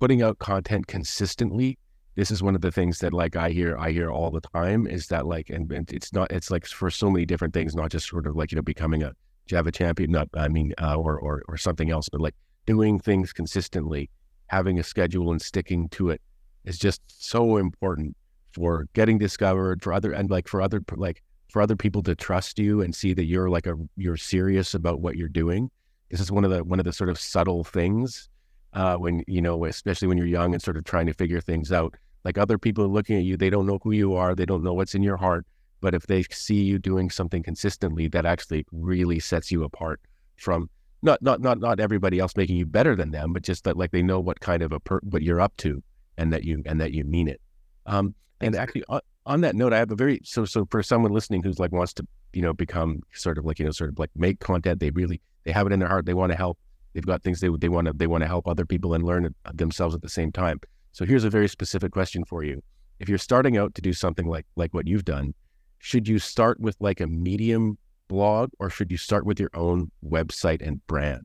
[0.00, 1.78] putting out content consistently.
[2.16, 4.86] This is one of the things that like I hear I hear all the time
[4.86, 7.90] is that like and, and it's not it's like for so many different things, not
[7.90, 9.12] just sort of like you know becoming a
[9.46, 12.34] Java champion, not I mean uh, or or or something else, but like
[12.66, 14.08] doing things consistently,
[14.46, 16.22] having a schedule and sticking to it
[16.64, 18.16] is just so important
[18.52, 22.58] for getting discovered for other and like for other like for other people to trust
[22.58, 25.70] you and see that you're like a you're serious about what you're doing.
[26.10, 28.28] This is one of the one of the sort of subtle things
[28.72, 31.72] uh, when you know, especially when you're young and sort of trying to figure things
[31.72, 31.94] out.
[32.24, 34.62] Like other people are looking at you, they don't know who you are, they don't
[34.62, 35.46] know what's in your heart,
[35.80, 40.00] but if they see you doing something consistently, that actually really sets you apart
[40.36, 40.70] from
[41.02, 43.90] not not not not everybody else making you better than them, but just that like
[43.90, 45.82] they know what kind of a per, what you're up to
[46.16, 47.40] and that you and that you mean it.
[47.86, 51.12] Um, and actually, on, on that note, I have a very so so for someone
[51.12, 53.98] listening who's like wants to you know become sort of like you know sort of
[53.98, 54.80] like make content.
[54.80, 56.06] They really they have it in their heart.
[56.06, 56.58] They want to help.
[56.92, 59.34] They've got things they they want to they want to help other people and learn
[59.44, 60.60] uh, themselves at the same time.
[60.92, 62.62] So here's a very specific question for you.
[63.00, 65.34] If you're starting out to do something like like what you've done,
[65.78, 69.90] should you start with like a medium blog or should you start with your own
[70.06, 71.22] website and brand?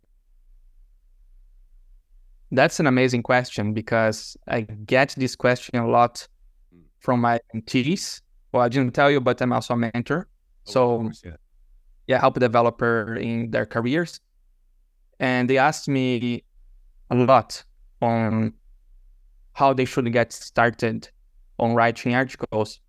[2.51, 6.27] That's an amazing question because I get this question a lot.
[6.99, 8.21] From my mentees.
[8.51, 10.27] Well, I didn't tell you, but I'm also a mentor.
[10.67, 11.35] Oh, so, course, yeah.
[12.07, 14.19] yeah, help a developer in their careers.
[15.19, 16.43] And they asked me
[17.09, 17.63] a lot
[18.01, 18.53] on
[19.53, 21.09] how they should get started
[21.59, 22.79] on writing articles.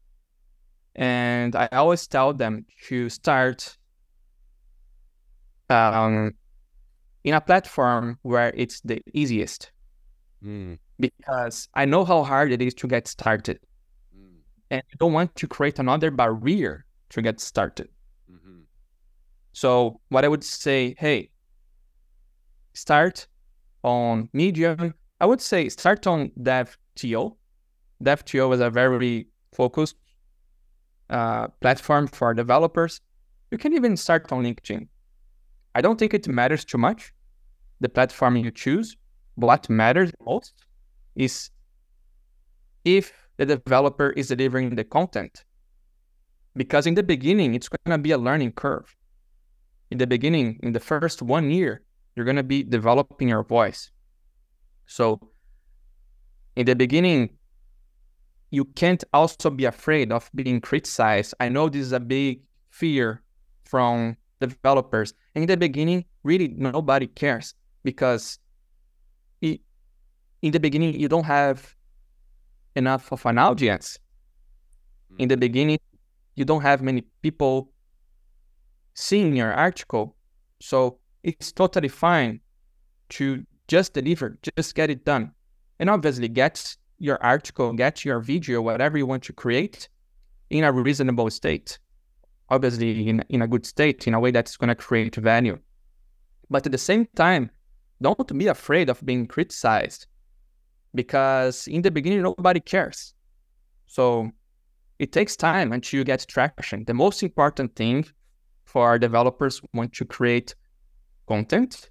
[0.94, 3.76] And I always tell them to start
[5.68, 6.32] um,
[7.24, 9.72] in a platform where it's the easiest.
[10.44, 10.78] Mm.
[10.98, 13.58] Because I know how hard it is to get started.
[14.70, 17.88] And I don't want to create another barrier to get started.
[18.30, 18.60] Mm-hmm.
[19.52, 21.30] So, what I would say, hey,
[22.74, 23.26] start
[23.82, 24.94] on Medium.
[25.20, 27.36] I would say start on dev.to.
[28.02, 29.96] dev.to is a very focused
[31.10, 33.00] uh, platform for developers.
[33.50, 34.86] You can even start on LinkedIn.
[35.74, 37.12] I don't think it matters too much
[37.80, 38.96] the platform you choose.
[39.34, 40.54] What matters most
[41.16, 41.50] is
[42.84, 43.12] if
[43.48, 45.44] the developer is delivering the content.
[46.54, 48.94] Because in the beginning, it's going to be a learning curve.
[49.90, 51.82] In the beginning, in the first one year,
[52.14, 53.90] you're going to be developing your voice.
[54.86, 55.20] So,
[56.56, 57.30] in the beginning,
[58.50, 61.34] you can't also be afraid of being criticized.
[61.40, 63.22] I know this is a big fear
[63.64, 65.14] from developers.
[65.34, 68.38] In the beginning, really nobody cares because
[69.40, 69.60] it,
[70.42, 71.74] in the beginning you don't have
[72.76, 73.98] enough of an audience.
[75.18, 75.40] In the mm.
[75.40, 75.80] beginning,
[76.36, 77.72] you don't have many people
[78.94, 80.16] seeing your article.
[80.60, 82.40] So it's totally fine
[83.10, 85.32] to just deliver, just get it done.
[85.78, 89.88] And obviously get your article, get your video, whatever you want to create
[90.50, 91.78] in a reasonable state
[92.50, 95.58] obviously in, in a good state, in a way that's going to create value.
[96.50, 97.50] But at the same time,
[98.02, 100.06] don't be afraid of being criticized
[100.94, 103.14] because in the beginning, nobody cares.
[103.86, 104.30] So
[104.98, 106.84] it takes time until you get traction.
[106.84, 108.06] The most important thing
[108.64, 110.54] for our developers want to create
[111.26, 111.90] content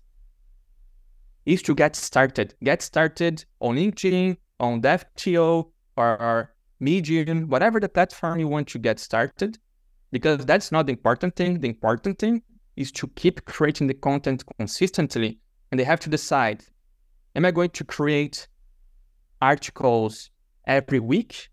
[1.46, 2.54] is to get started.
[2.64, 8.80] Get started on LinkedIn, on dev.to, or, or Medium, whatever the platform you want to
[8.80, 9.58] get started
[10.12, 11.60] because that's not the important thing.
[11.60, 12.42] The important thing
[12.76, 15.40] is to keep creating the content consistently.
[15.72, 16.64] And they have to decide
[17.36, 18.48] am I going to create
[19.42, 20.30] articles
[20.68, 21.50] every week?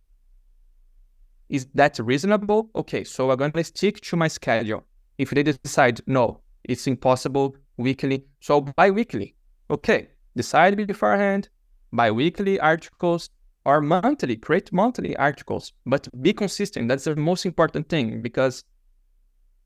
[1.49, 2.71] Is that reasonable?
[2.75, 4.85] Okay, so I'm going to stick to my schedule.
[5.19, 9.37] If they decide no, it's impossible weekly, so bi weekly.
[9.71, 11.49] Okay, decide beforehand,
[11.93, 13.31] bi weekly articles,
[13.65, 16.89] or monthly, create monthly articles, but be consistent.
[16.89, 18.63] That's the most important thing because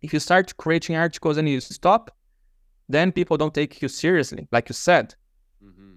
[0.00, 2.10] if you start creating articles and you stop,
[2.88, 5.14] then people don't take you seriously, like you said.
[5.62, 5.96] Mm-hmm.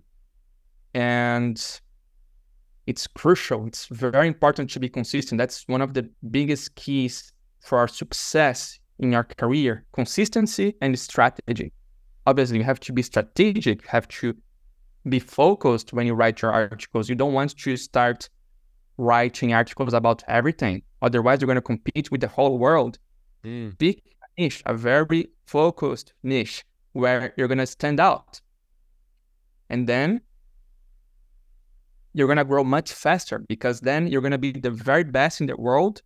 [1.00, 1.82] And
[2.86, 3.66] it's crucial.
[3.68, 5.40] It's very important to be consistent.
[5.40, 11.72] That's one of the biggest keys for our success in our career consistency and strategy.
[12.26, 14.36] Obviously, you have to be strategic, you have to
[15.10, 17.10] be focused when you write your articles.
[17.10, 18.30] You don't want to start
[18.98, 20.84] writing articles about everything.
[21.02, 22.98] Otherwise, you're going to compete with the whole world.
[23.44, 23.78] Mm.
[23.78, 28.40] Pick a niche, a very focused niche where you're going to stand out.
[29.70, 30.22] And then
[32.14, 35.42] you're going to grow much faster because then you're going to be the very best
[35.42, 36.02] in the world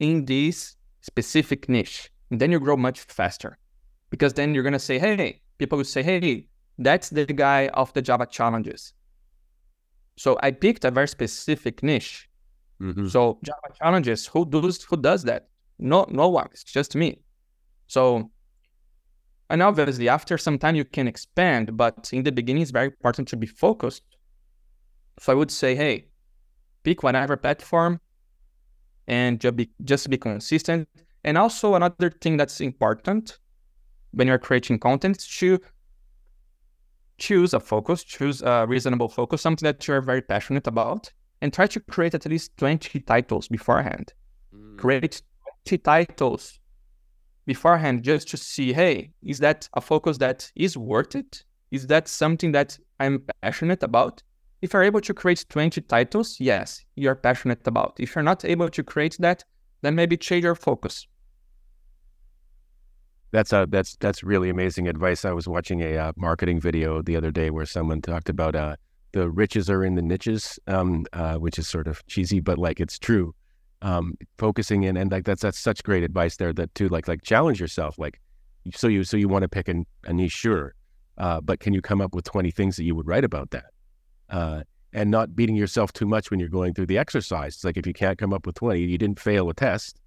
[0.00, 2.10] in this specific niche.
[2.30, 3.58] And then you grow much faster
[4.10, 6.46] because then you're going to say, hey, people will say, hey,
[6.78, 8.92] that's the guy of the Java challenges.
[10.16, 12.28] So I picked a very specific niche.
[12.80, 13.08] Mm-hmm.
[13.08, 15.48] So Java challenges, who does who does that?
[15.78, 16.48] No, no one.
[16.52, 17.20] It's just me.
[17.86, 18.30] So,
[19.50, 23.28] and obviously after some time you can expand, but in the beginning it's very important
[23.28, 24.02] to be focused.
[25.18, 26.06] So I would say, hey,
[26.82, 28.00] pick whatever platform
[29.06, 30.88] and just be just be consistent.
[31.24, 33.38] And also another thing that's important
[34.12, 35.58] when you're creating content is to
[37.18, 41.66] choose a focus, choose a reasonable focus, something that you're very passionate about, and try
[41.66, 44.12] to create at least 20 titles beforehand.
[44.54, 44.78] Mm.
[44.78, 45.22] Create
[45.66, 46.58] 20 titles
[47.46, 51.44] beforehand just to see, hey, is that a focus that is worth it?
[51.70, 54.22] Is that something that I'm passionate about?
[54.64, 57.96] If you're able to create 20 titles, yes, you're passionate about.
[57.98, 59.44] If you're not able to create that,
[59.82, 61.06] then maybe change your focus.
[63.30, 65.26] That's a, that's that's really amazing advice.
[65.26, 68.76] I was watching a uh, marketing video the other day where someone talked about uh,
[69.12, 72.80] the riches are in the niches, um, uh, which is sort of cheesy, but like
[72.80, 73.34] it's true.
[73.82, 76.54] Um, focusing in and like that's that's such great advice there.
[76.54, 77.98] That to like like challenge yourself.
[77.98, 78.18] Like
[78.74, 80.74] so you so you want to pick an, a niche, sure,
[81.18, 83.73] uh, but can you come up with twenty things that you would write about that?
[84.30, 84.62] Uh,
[84.94, 87.56] and not beating yourself too much when you're going through the exercise.
[87.56, 90.00] It's like if you can't come up with 20, you didn't fail a test.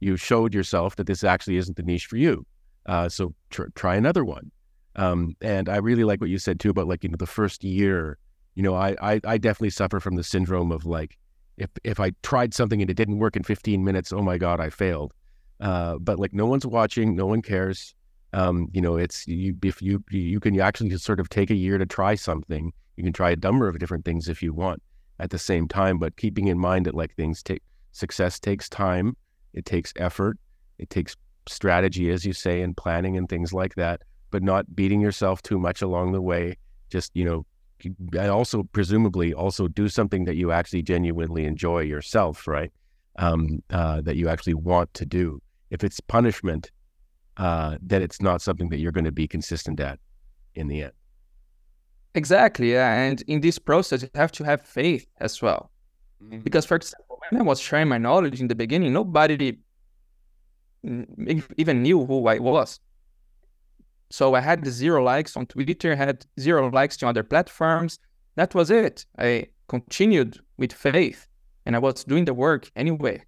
[0.00, 2.46] You showed yourself that this actually isn't the niche for you.
[2.84, 4.50] Uh, so tr- try another one.
[4.96, 7.64] Um, and I really like what you said too about like, you know, the first
[7.64, 8.18] year,
[8.54, 11.16] you know, I, I, I definitely suffer from the syndrome of like,
[11.56, 14.60] if, if I tried something and it didn't work in 15 minutes, oh my God,
[14.60, 15.14] I failed.
[15.58, 17.94] Uh, but like no one's watching, no one cares.
[18.34, 21.78] Um, you know, it's you, if you, you can actually sort of take a year
[21.78, 24.82] to try something you can try a number of different things if you want
[25.18, 29.16] at the same time, but keeping in mind that like things take success takes time,
[29.52, 30.38] it takes effort,
[30.78, 31.16] it takes
[31.48, 35.58] strategy, as you say, and planning and things like that, but not beating yourself too
[35.58, 36.56] much along the way.
[36.90, 37.46] Just, you know,
[37.84, 42.72] and also presumably also do something that you actually genuinely enjoy yourself, right?
[43.16, 45.40] Um, uh, that you actually want to do.
[45.70, 46.70] If it's punishment,
[47.36, 49.98] uh, then it's not something that you're going to be consistent at
[50.54, 50.92] in the end.
[52.14, 52.94] Exactly, yeah.
[52.94, 55.70] And in this process, you have to have faith as well.
[56.22, 56.40] Mm-hmm.
[56.40, 59.58] Because, for example, when I was sharing my knowledge in the beginning, nobody
[60.84, 62.78] even knew who I was.
[64.10, 67.98] So I had zero likes on Twitter, had zero likes to other platforms.
[68.36, 69.06] That was it.
[69.18, 71.26] I continued with faith
[71.66, 73.22] and I was doing the work anyway.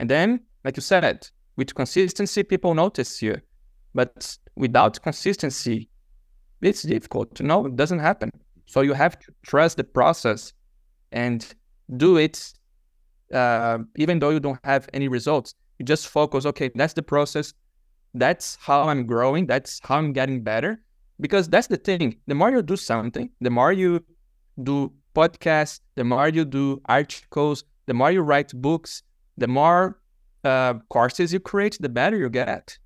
[0.00, 3.40] And then, like you said, with consistency, people notice you.
[3.94, 5.88] But without consistency,
[6.64, 7.40] it's difficult.
[7.40, 8.30] No, it doesn't happen.
[8.66, 10.52] So you have to trust the process
[11.12, 11.46] and
[11.96, 12.52] do it,
[13.32, 15.54] uh, even though you don't have any results.
[15.78, 16.46] You just focus.
[16.46, 17.52] Okay, that's the process.
[18.14, 19.46] That's how I'm growing.
[19.46, 20.80] That's how I'm getting better.
[21.20, 22.16] Because that's the thing.
[22.26, 24.04] The more you do something, the more you
[24.62, 29.02] do podcasts, the more you do articles, the more you write books,
[29.36, 30.00] the more
[30.44, 32.78] uh, courses you create, the better you get.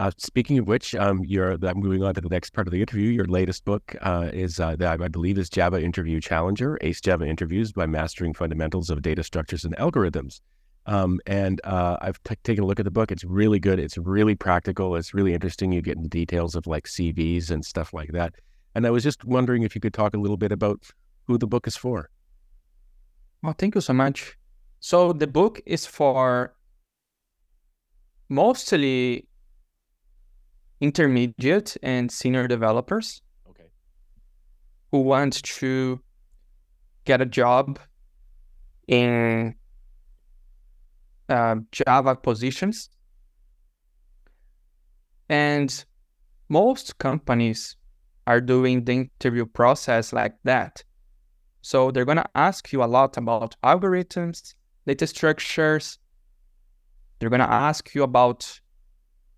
[0.00, 2.80] Uh, speaking of which, um, you're I'm moving on to the next part of the
[2.80, 3.10] interview.
[3.10, 7.26] Your latest book uh, is uh, that I believe is Java Interview Challenger: Ace Java
[7.26, 10.40] Interviews by Mastering Fundamentals of Data Structures and Algorithms.
[10.86, 13.12] Um, and uh, I've t- taken a look at the book.
[13.12, 13.78] It's really good.
[13.78, 14.96] It's really practical.
[14.96, 15.70] It's really interesting.
[15.70, 18.36] You get into details of like CVs and stuff like that.
[18.74, 20.80] And I was just wondering if you could talk a little bit about
[21.26, 22.08] who the book is for.
[23.42, 24.38] Well, thank you so much.
[24.80, 26.54] So the book is for
[28.30, 29.26] mostly
[30.80, 33.70] intermediate and senior developers okay.
[34.90, 36.00] who want to
[37.04, 37.78] get a job
[38.88, 39.54] in
[41.28, 42.88] uh, Java positions.
[45.28, 45.84] And
[46.48, 47.76] most companies
[48.26, 50.82] are doing the interview process like that.
[51.62, 54.54] So they're going to ask you a lot about algorithms,
[54.86, 55.98] data structures.
[57.18, 58.60] They're going to ask you about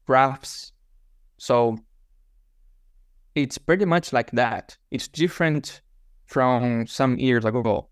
[0.07, 0.72] graphs,
[1.43, 1.77] so
[3.35, 4.77] it's pretty much like that.
[4.93, 5.83] It's different
[6.27, 7.89] from some years ago.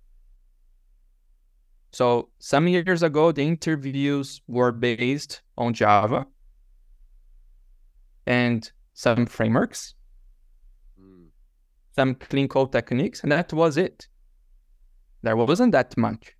[1.90, 6.28] So some years ago, the interviews were based on Java
[8.24, 9.94] and some frameworks,
[11.02, 11.26] mm.
[11.96, 14.06] some clean code techniques, and that was it.
[15.22, 16.36] There wasn't that much.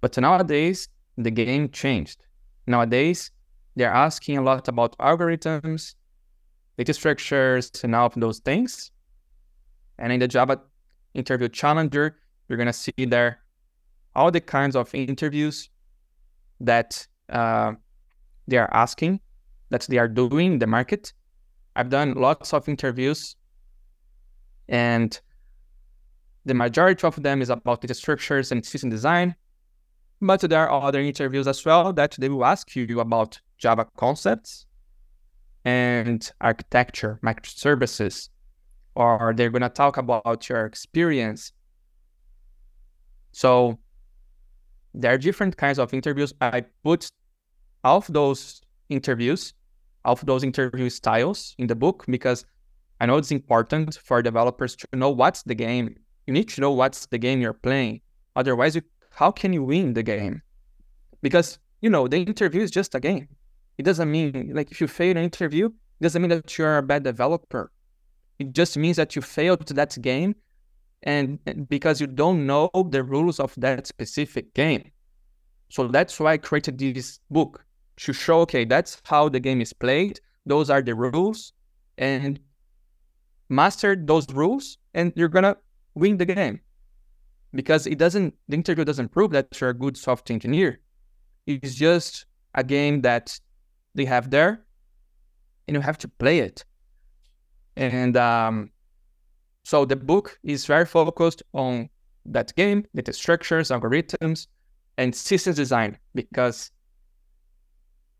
[0.00, 2.24] But nowadays, the game changed.
[2.66, 3.30] Nowadays,
[3.76, 5.94] they're asking a lot about algorithms,
[6.78, 8.90] data structures, and all of those things.
[9.98, 10.60] And in the Java
[11.14, 12.16] interview challenger,
[12.48, 13.40] you're going to see there
[14.14, 15.68] all the kinds of interviews
[16.60, 17.72] that uh,
[18.46, 19.20] they are asking,
[19.70, 21.12] that they are doing in the market.
[21.76, 23.36] I've done lots of interviews,
[24.68, 25.18] and
[26.44, 29.34] the majority of them is about data structures and system design.
[30.20, 34.66] But there are other interviews as well that they will ask you about Java concepts,
[35.64, 38.28] and architecture, microservices,
[38.94, 41.52] or they're going to talk about your experience.
[43.32, 43.78] So
[44.92, 46.32] there are different kinds of interviews.
[46.40, 47.08] I put
[47.82, 49.54] all of those interviews,
[50.04, 52.44] all of those interview styles in the book because
[53.00, 55.96] I know it's important for developers to know what's the game.
[56.26, 58.00] You need to know what's the game you're playing.
[58.36, 60.42] Otherwise, you, how can you win the game?
[61.22, 63.28] Because, you know, the interview is just a game.
[63.78, 66.82] It doesn't mean like if you fail an interview, it doesn't mean that you're a
[66.82, 67.70] bad developer.
[68.38, 70.34] It just means that you failed to that game
[71.04, 74.90] and because you don't know the rules of that specific game.
[75.68, 77.64] So that's why I created this book
[77.98, 80.20] to show, okay, that's how the game is played.
[80.46, 81.52] Those are the rules,
[81.98, 82.40] and
[83.48, 85.56] master those rules, and you're gonna
[85.94, 86.60] win the game.
[87.52, 90.80] Because it doesn't, the interview doesn't prove that you're a good software engineer.
[91.46, 93.38] It's just a game that
[93.94, 94.64] they have there,
[95.66, 96.64] and you have to play it.
[97.76, 98.70] And um,
[99.64, 101.88] so the book is very focused on
[102.26, 104.46] that game, data structures, algorithms,
[104.96, 106.70] and systems design because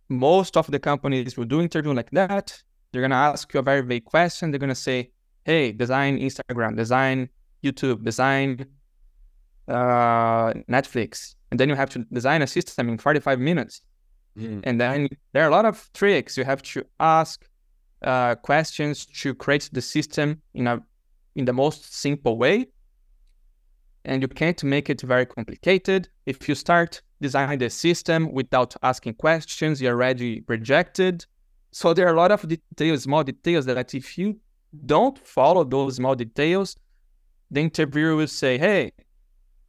[0.09, 2.61] most of the companies will do interview like that.
[2.93, 4.51] They're gonna ask you a very vague question.
[4.51, 5.11] They're gonna say,
[5.45, 7.29] "Hey, design Instagram, design
[7.63, 8.67] YouTube, design
[9.69, 13.81] uh, Netflix," and then you have to design a system in 45 minutes.
[14.39, 14.61] Mm.
[14.65, 16.37] And then there are a lot of tricks.
[16.37, 17.47] You have to ask
[18.03, 20.81] uh, questions to create the system in a
[21.37, 22.67] in the most simple way.
[24.05, 26.09] And you can't make it very complicated.
[26.27, 31.25] If you start designing the system without asking questions, you're already rejected.
[31.73, 34.39] So there are a lot of details, small details that if you
[34.87, 36.77] don't follow those small details,
[37.51, 38.93] the interviewer will say, hey,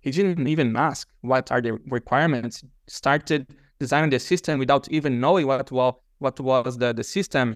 [0.01, 3.47] he didn't even ask what are the requirements, started
[3.79, 7.55] designing the system without even knowing what, well, what was the, the system,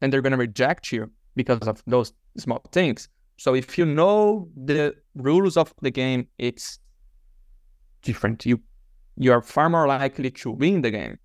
[0.00, 3.08] and they're going to reject you because of those small things.
[3.38, 6.78] So if you know the rules of the game, it's
[8.02, 8.46] different.
[8.46, 8.60] You
[9.18, 11.18] you are far more likely to win the game.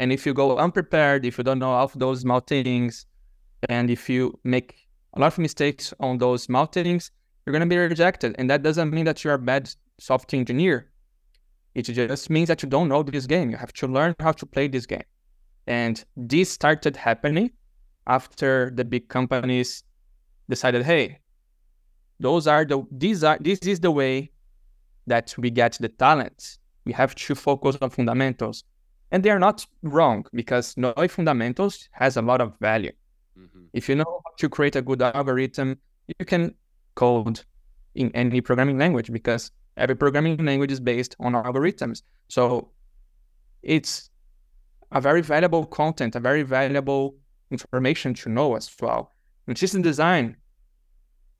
[0.00, 3.06] And if you go unprepared, if you don't know all of those small things,
[3.68, 7.10] and if you make a lot of mistakes on those small things,
[7.44, 8.34] you're going to be rejected.
[8.38, 10.90] And that doesn't mean that you're a bad software engineer.
[11.78, 13.50] It just means that you don't know this game.
[13.50, 15.04] You have to learn how to play this game.
[15.68, 17.52] And this started happening
[18.08, 19.84] after the big companies
[20.48, 21.20] decided, hey,
[22.18, 24.32] those are the these are this is the way
[25.06, 26.58] that we get the talent.
[26.84, 28.64] We have to focus on fundamentals.
[29.12, 32.92] And they are not wrong because knowing fundamentals has a lot of value.
[33.38, 33.66] Mm-hmm.
[33.72, 36.54] If you know how to create a good algorithm, you can
[36.96, 37.40] code
[37.94, 42.02] in any programming language because every programming language is based on algorithms.
[42.28, 42.70] So
[43.62, 44.10] it's
[44.92, 47.16] a very valuable content, a very valuable
[47.50, 49.12] information to know as well.
[49.46, 50.36] And system design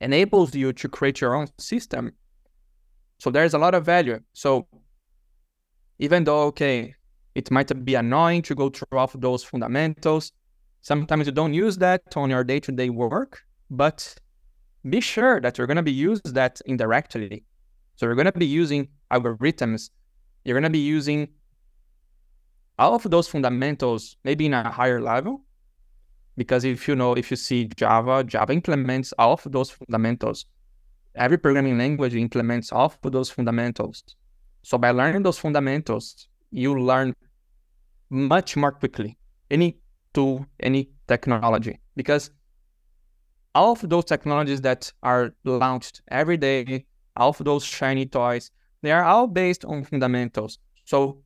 [0.00, 2.12] enables you to create your own system.
[3.18, 4.20] So there's a lot of value.
[4.32, 4.66] So
[5.98, 6.94] even though, okay,
[7.34, 10.32] it might be annoying to go through all of those fundamentals,
[10.82, 14.14] sometimes you don't use that on your day-to-day work, but
[14.88, 17.44] be sure that you're going to be used that indirectly.
[17.98, 19.90] So you're going to be using algorithms.
[20.44, 21.30] You're going to be using
[22.78, 25.44] all of those fundamentals, maybe in a higher level,
[26.36, 30.46] because if you know, if you see Java, Java implements all of those fundamentals.
[31.16, 34.04] Every programming language implements all of those fundamentals.
[34.62, 37.16] So by learning those fundamentals, you learn
[38.10, 39.18] much more quickly
[39.50, 39.80] any
[40.14, 42.30] tool, any technology, because
[43.56, 46.86] all of those technologies that are launched every day,
[47.18, 48.50] all of those shiny toys,
[48.82, 50.58] they are all based on fundamentals.
[50.84, 51.18] So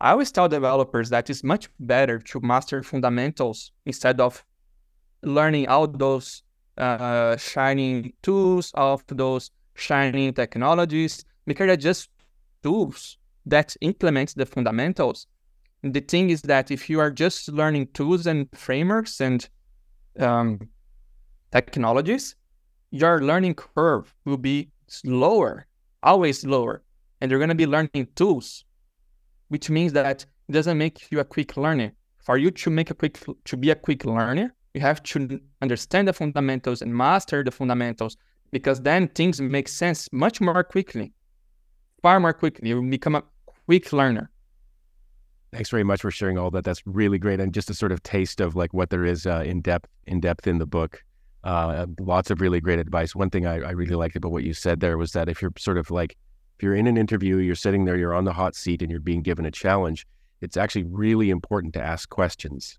[0.00, 4.44] I always tell developers that it's much better to master fundamentals instead of
[5.22, 6.42] learning all those
[6.76, 12.10] uh, shining tools, of those shiny technologies, because they're just
[12.62, 15.26] tools that implement the fundamentals.
[15.82, 19.48] And the thing is that if you are just learning tools and frameworks and
[20.18, 20.68] um,
[21.50, 22.36] technologies,
[22.90, 25.66] your learning curve will be slower,
[26.02, 26.82] always lower,
[27.20, 28.64] and you're going to be learning tools
[29.52, 31.92] which means that it doesn't make you a quick learner.
[32.24, 36.08] For you to make a quick to be a quick learner, you have to understand
[36.08, 38.16] the fundamentals and master the fundamentals
[38.50, 41.12] because then things make sense much more quickly,
[42.00, 42.70] far more quickly.
[42.70, 43.24] You become a
[43.66, 44.30] quick learner.
[45.52, 46.64] Thanks very much for sharing all that.
[46.64, 49.42] That's really great, and just a sort of taste of like what there is uh,
[49.44, 51.04] in depth in depth in the book.
[51.44, 53.14] Uh, lots of really great advice.
[53.14, 55.52] One thing I, I really liked about what you said there was that if you're
[55.58, 56.16] sort of like
[56.56, 59.00] if you're in an interview, you're sitting there, you're on the hot seat, and you're
[59.00, 60.06] being given a challenge,
[60.40, 62.78] it's actually really important to ask questions.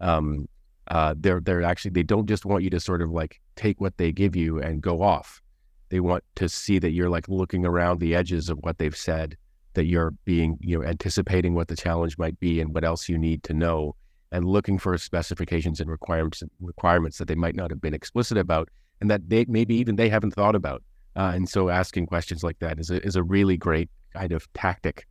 [0.00, 0.48] Um,
[0.88, 3.96] uh, they're they're actually they don't just want you to sort of like take what
[3.96, 5.40] they give you and go off.
[5.88, 9.36] They want to see that you're like looking around the edges of what they've said,
[9.74, 13.16] that you're being you know anticipating what the challenge might be and what else you
[13.16, 13.94] need to know,
[14.34, 18.68] and looking for specifications and requirements requirements that they might not have been explicit about,
[19.00, 20.82] and that they maybe even they haven't thought about.
[21.16, 24.52] Uh, and so asking questions like that is a, is a really great kind of
[24.52, 25.06] tactic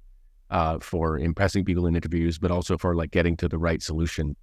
[0.49, 4.35] uh, for impressing people in interviews, but also for like getting to the right solution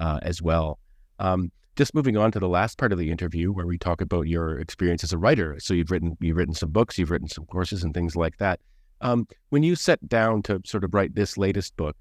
[0.00, 0.78] uh, as well.
[1.18, 4.26] Um, just moving on to the last part of the interview where we talk about
[4.26, 5.56] your experience as a writer.
[5.58, 8.60] So you've written you've written some books, you've written some courses and things like that.
[9.00, 11.96] Um, when you sat down to sort of write this latest book,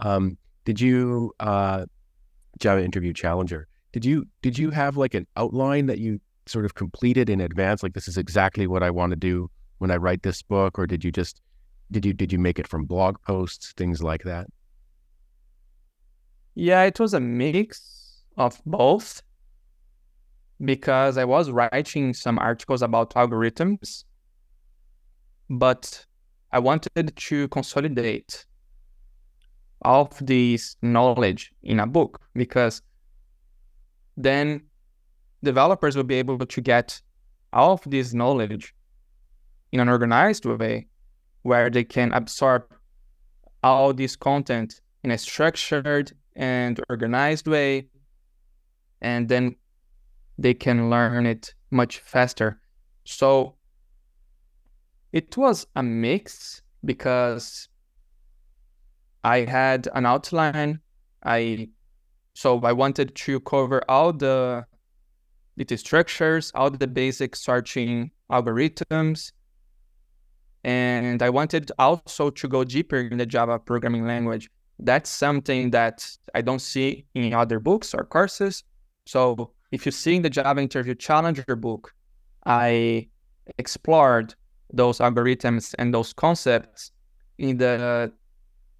[0.00, 1.86] um, did you uh,
[2.58, 3.68] Java Interview Challenger?
[3.92, 7.82] Did you did you have like an outline that you sort of completed in advance?
[7.82, 10.86] Like this is exactly what I want to do when I write this book, or
[10.86, 11.40] did you just
[11.90, 14.46] did you did you make it from blog posts, things like that?
[16.54, 19.22] Yeah, it was a mix of both
[20.64, 24.04] because I was writing some articles about algorithms,
[25.48, 26.04] but
[26.50, 28.44] I wanted to consolidate
[29.82, 32.82] of this knowledge in a book because
[34.16, 34.62] then
[35.42, 37.00] developers will be able to get
[37.52, 38.74] all of this knowledge
[39.72, 40.86] in an organized way
[41.42, 42.64] where they can absorb
[43.62, 47.86] all this content in a structured and organized way
[49.00, 49.54] and then
[50.38, 52.60] they can learn it much faster.
[53.04, 53.54] So
[55.12, 57.68] it was a mix because
[59.24, 60.80] i had an outline
[61.24, 61.68] i
[62.34, 64.64] so i wanted to cover all the
[65.56, 69.32] data structures all the basic searching algorithms
[70.64, 74.50] and I wanted also to go deeper in the Java programming language.
[74.78, 78.64] That's something that I don't see in other books or courses.
[79.06, 81.94] So if you see in the Java Interview Challenger book,
[82.46, 83.08] I
[83.58, 84.34] explored
[84.72, 86.92] those algorithms and those concepts
[87.38, 88.12] in the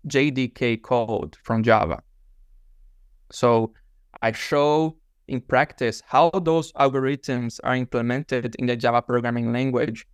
[0.06, 2.02] JDK code from Java.
[3.30, 3.72] So
[4.22, 4.96] I show
[5.26, 10.06] in practice how those algorithms are implemented in the Java programming language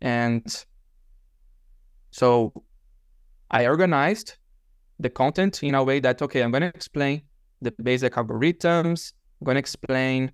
[0.00, 0.64] and
[2.10, 2.52] so
[3.50, 4.36] I organized
[4.98, 7.22] the content in a way that, okay, I'm going to explain
[7.60, 10.32] the basic algorithms, I'm going to explain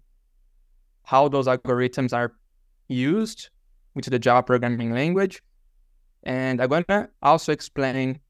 [1.05, 2.33] how those algorithms are
[2.89, 3.51] used
[3.95, 5.43] with the Java programming language.
[6.23, 8.21] And I'm going to also explain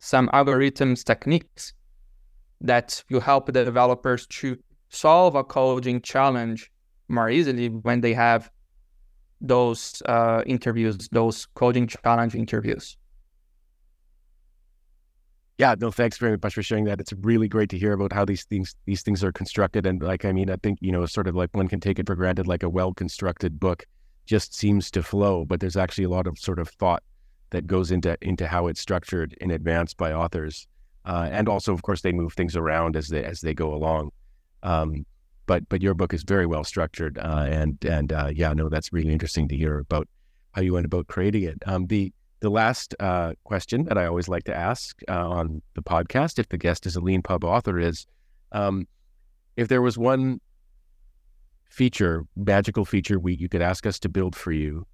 [0.00, 1.74] some algorithms techniques
[2.60, 6.70] that will help the developers to solve a coding challenge
[7.08, 8.50] more easily when they have
[9.40, 12.96] those uh, interviews, those coding challenge interviews.
[15.58, 17.00] Yeah, no, thanks very much for sharing that.
[17.00, 19.84] It's really great to hear about how these things these things are constructed.
[19.84, 22.06] And like, I mean, I think you know, sort of like one can take it
[22.06, 23.84] for granted, like a well constructed book
[24.24, 27.02] just seems to flow, but there's actually a lot of sort of thought
[27.50, 30.66] that goes into into how it's structured in advance by authors,
[31.04, 34.10] uh, and also, of course, they move things around as they as they go along.
[34.62, 35.04] Um,
[35.46, 38.92] but but your book is very well structured, uh, and and uh, yeah, no, that's
[38.92, 40.08] really interesting to hear about
[40.52, 41.58] how you went about creating it.
[41.66, 45.82] Um, the the last uh, question that I always like to ask uh, on the
[45.82, 48.06] podcast, if the guest is a Leanpub author, is
[48.52, 48.86] um,
[49.56, 50.40] if there was one
[51.68, 54.86] feature, magical feature, we you could ask us to build for you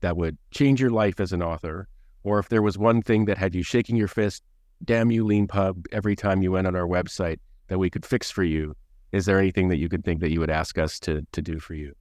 [0.00, 1.88] that would change your life as an author,
[2.24, 4.42] or if there was one thing that had you shaking your fist,
[4.84, 8.44] damn you, Leanpub, every time you went on our website that we could fix for
[8.44, 8.74] you,
[9.12, 11.58] is there anything that you could think that you would ask us to to do
[11.58, 11.94] for you?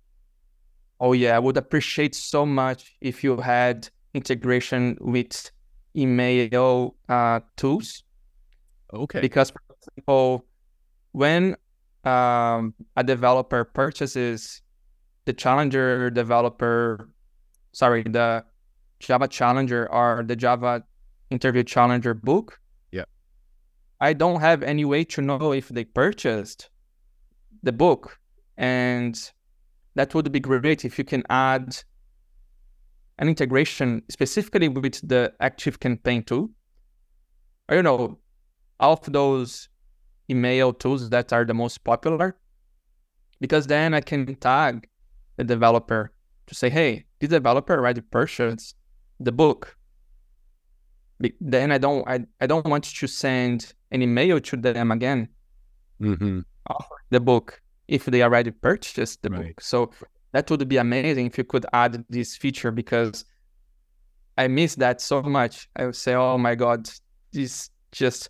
[1.00, 5.52] Oh yeah, I would appreciate so much if you had integration with
[5.96, 8.04] email uh, tools.
[8.94, 9.20] Okay.
[9.20, 10.46] Because for example,
[11.12, 11.56] when
[12.04, 14.62] um, a developer purchases
[15.26, 17.10] the Challenger developer,
[17.74, 18.44] sorry, the
[19.02, 20.84] Java Challenger or the Java
[21.30, 22.60] Interview Challenger book.
[22.92, 23.06] Yeah.
[24.00, 26.70] I don't have any way to know if they purchased
[27.64, 28.20] the book.
[28.58, 29.20] And
[29.96, 31.84] that would be great if you can add
[33.18, 36.50] an integration specifically with the ActiveCampaign tool.
[37.70, 38.20] I don't know,
[38.80, 39.70] all of those
[40.30, 42.38] email tools that are the most popular,
[43.40, 44.88] because then I can tag
[45.38, 46.12] the developer
[46.48, 48.76] to say, hey, this developer already purchased
[49.24, 49.76] the book.
[51.40, 55.30] Then I don't I, I don't want to send an email to them again.
[56.02, 56.40] Mm-hmm
[57.10, 59.48] the book if they already purchased the right.
[59.48, 59.62] book.
[59.62, 59.92] So
[60.32, 63.26] that would be amazing if you could add this feature because
[64.38, 65.70] I miss that so much.
[65.76, 66.90] I would say, oh my God,
[67.34, 68.30] this just,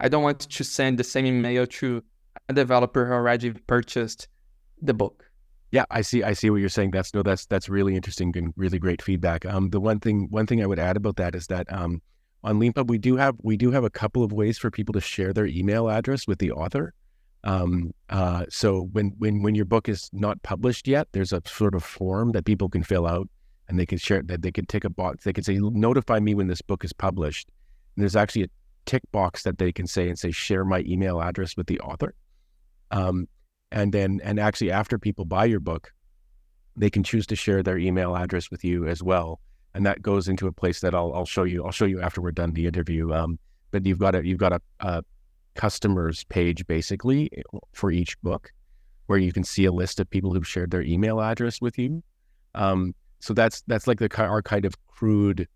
[0.00, 2.02] I don't want to send the same email to
[2.48, 4.28] a developer who already purchased
[4.80, 5.27] the book.
[5.70, 6.22] Yeah, I see.
[6.22, 6.92] I see what you're saying.
[6.92, 9.44] That's no, that's that's really interesting and really great feedback.
[9.44, 12.00] Um, the one thing one thing I would add about that is that um,
[12.42, 15.00] on Leanpub we do have we do have a couple of ways for people to
[15.00, 16.94] share their email address with the author.
[17.44, 21.74] Um, uh, so when when when your book is not published yet, there's a sort
[21.74, 23.28] of form that people can fill out,
[23.68, 25.24] and they can share that they can tick a box.
[25.24, 27.48] They can say, "Notify me when this book is published."
[27.94, 28.48] And there's actually a
[28.86, 32.14] tick box that they can say and say, "Share my email address with the author."
[32.90, 33.28] Um,
[33.70, 35.92] and then, and actually, after people buy your book,
[36.76, 39.40] they can choose to share their email address with you as well,
[39.74, 41.64] and that goes into a place that I'll I'll show you.
[41.64, 43.12] I'll show you after we're done the interview.
[43.12, 43.38] Um,
[43.70, 45.02] but you've got a you've got a, a
[45.54, 47.30] customers page basically
[47.72, 48.52] for each book,
[49.06, 52.02] where you can see a list of people who've shared their email address with you.
[52.54, 55.48] Um, so that's that's like the our kind of crude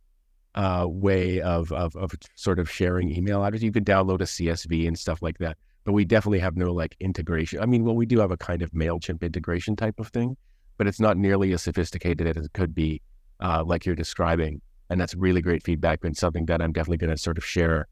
[0.54, 3.62] uh, way of, of of sort of sharing email address.
[3.62, 6.97] You can download a CSV and stuff like that, but we definitely have no like
[7.01, 7.61] integration.
[7.61, 10.37] I mean, well, we do have a kind of Mailchimp integration type of thing,
[10.78, 13.01] but it's not nearly as sophisticated as it could be,
[13.41, 14.61] uh, like you're describing.
[14.91, 17.89] And that's really great feedback and something that I'm definitely going to sort of share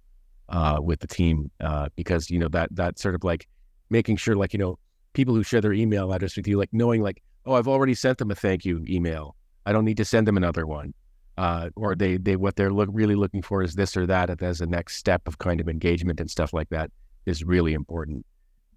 [0.49, 3.47] uh, with the team uh, because you know that that sort of like
[3.89, 4.79] making sure like you know
[5.13, 8.19] people who share their email address with you, like knowing like oh I've already sent
[8.19, 10.93] them a thank you email, I don't need to send them another one
[11.41, 14.61] uh, or they they what they're look, really looking for is this or that as
[14.61, 16.91] a next step of kind of engagement and stuff like that
[17.31, 18.27] is really important.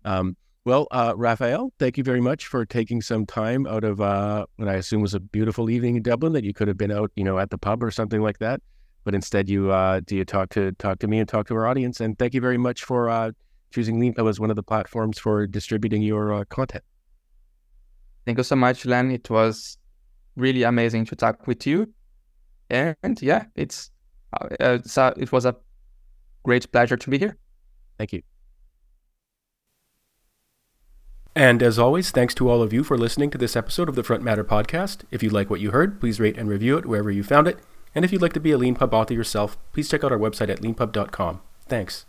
[0.06, 4.46] Um, well, uh, Rafael, thank you very much for taking some time out of uh,
[4.56, 7.12] what I assume was a beautiful evening in Dublin that you could have been out,
[7.16, 8.62] you know, at the pub or something like that.
[9.04, 11.68] But instead, you uh, do you talk to talk to me and talk to our
[11.68, 12.00] audience.
[12.00, 13.32] And thank you very much for uh,
[13.72, 16.86] choosing Leanpub as one of the platforms for distributing your uh, content.
[18.26, 19.12] Thank you so much, Len.
[19.12, 19.78] It was
[20.38, 21.94] really amazing to talk with you
[22.74, 23.92] and yeah, it's,
[24.34, 25.56] uh, it's uh, it was a
[26.44, 27.38] great pleasure to be here.
[27.98, 28.24] Thank you.
[31.36, 34.04] And as always, thanks to all of you for listening to this episode of the
[34.04, 35.02] Frontmatter podcast.
[35.10, 37.60] If you like what you heard, please rate and review it wherever you found it.
[37.96, 40.50] And if you'd like to be a Leanpub author yourself, please check out our website
[40.50, 41.42] at leanpub.com.
[41.68, 42.06] Thanks.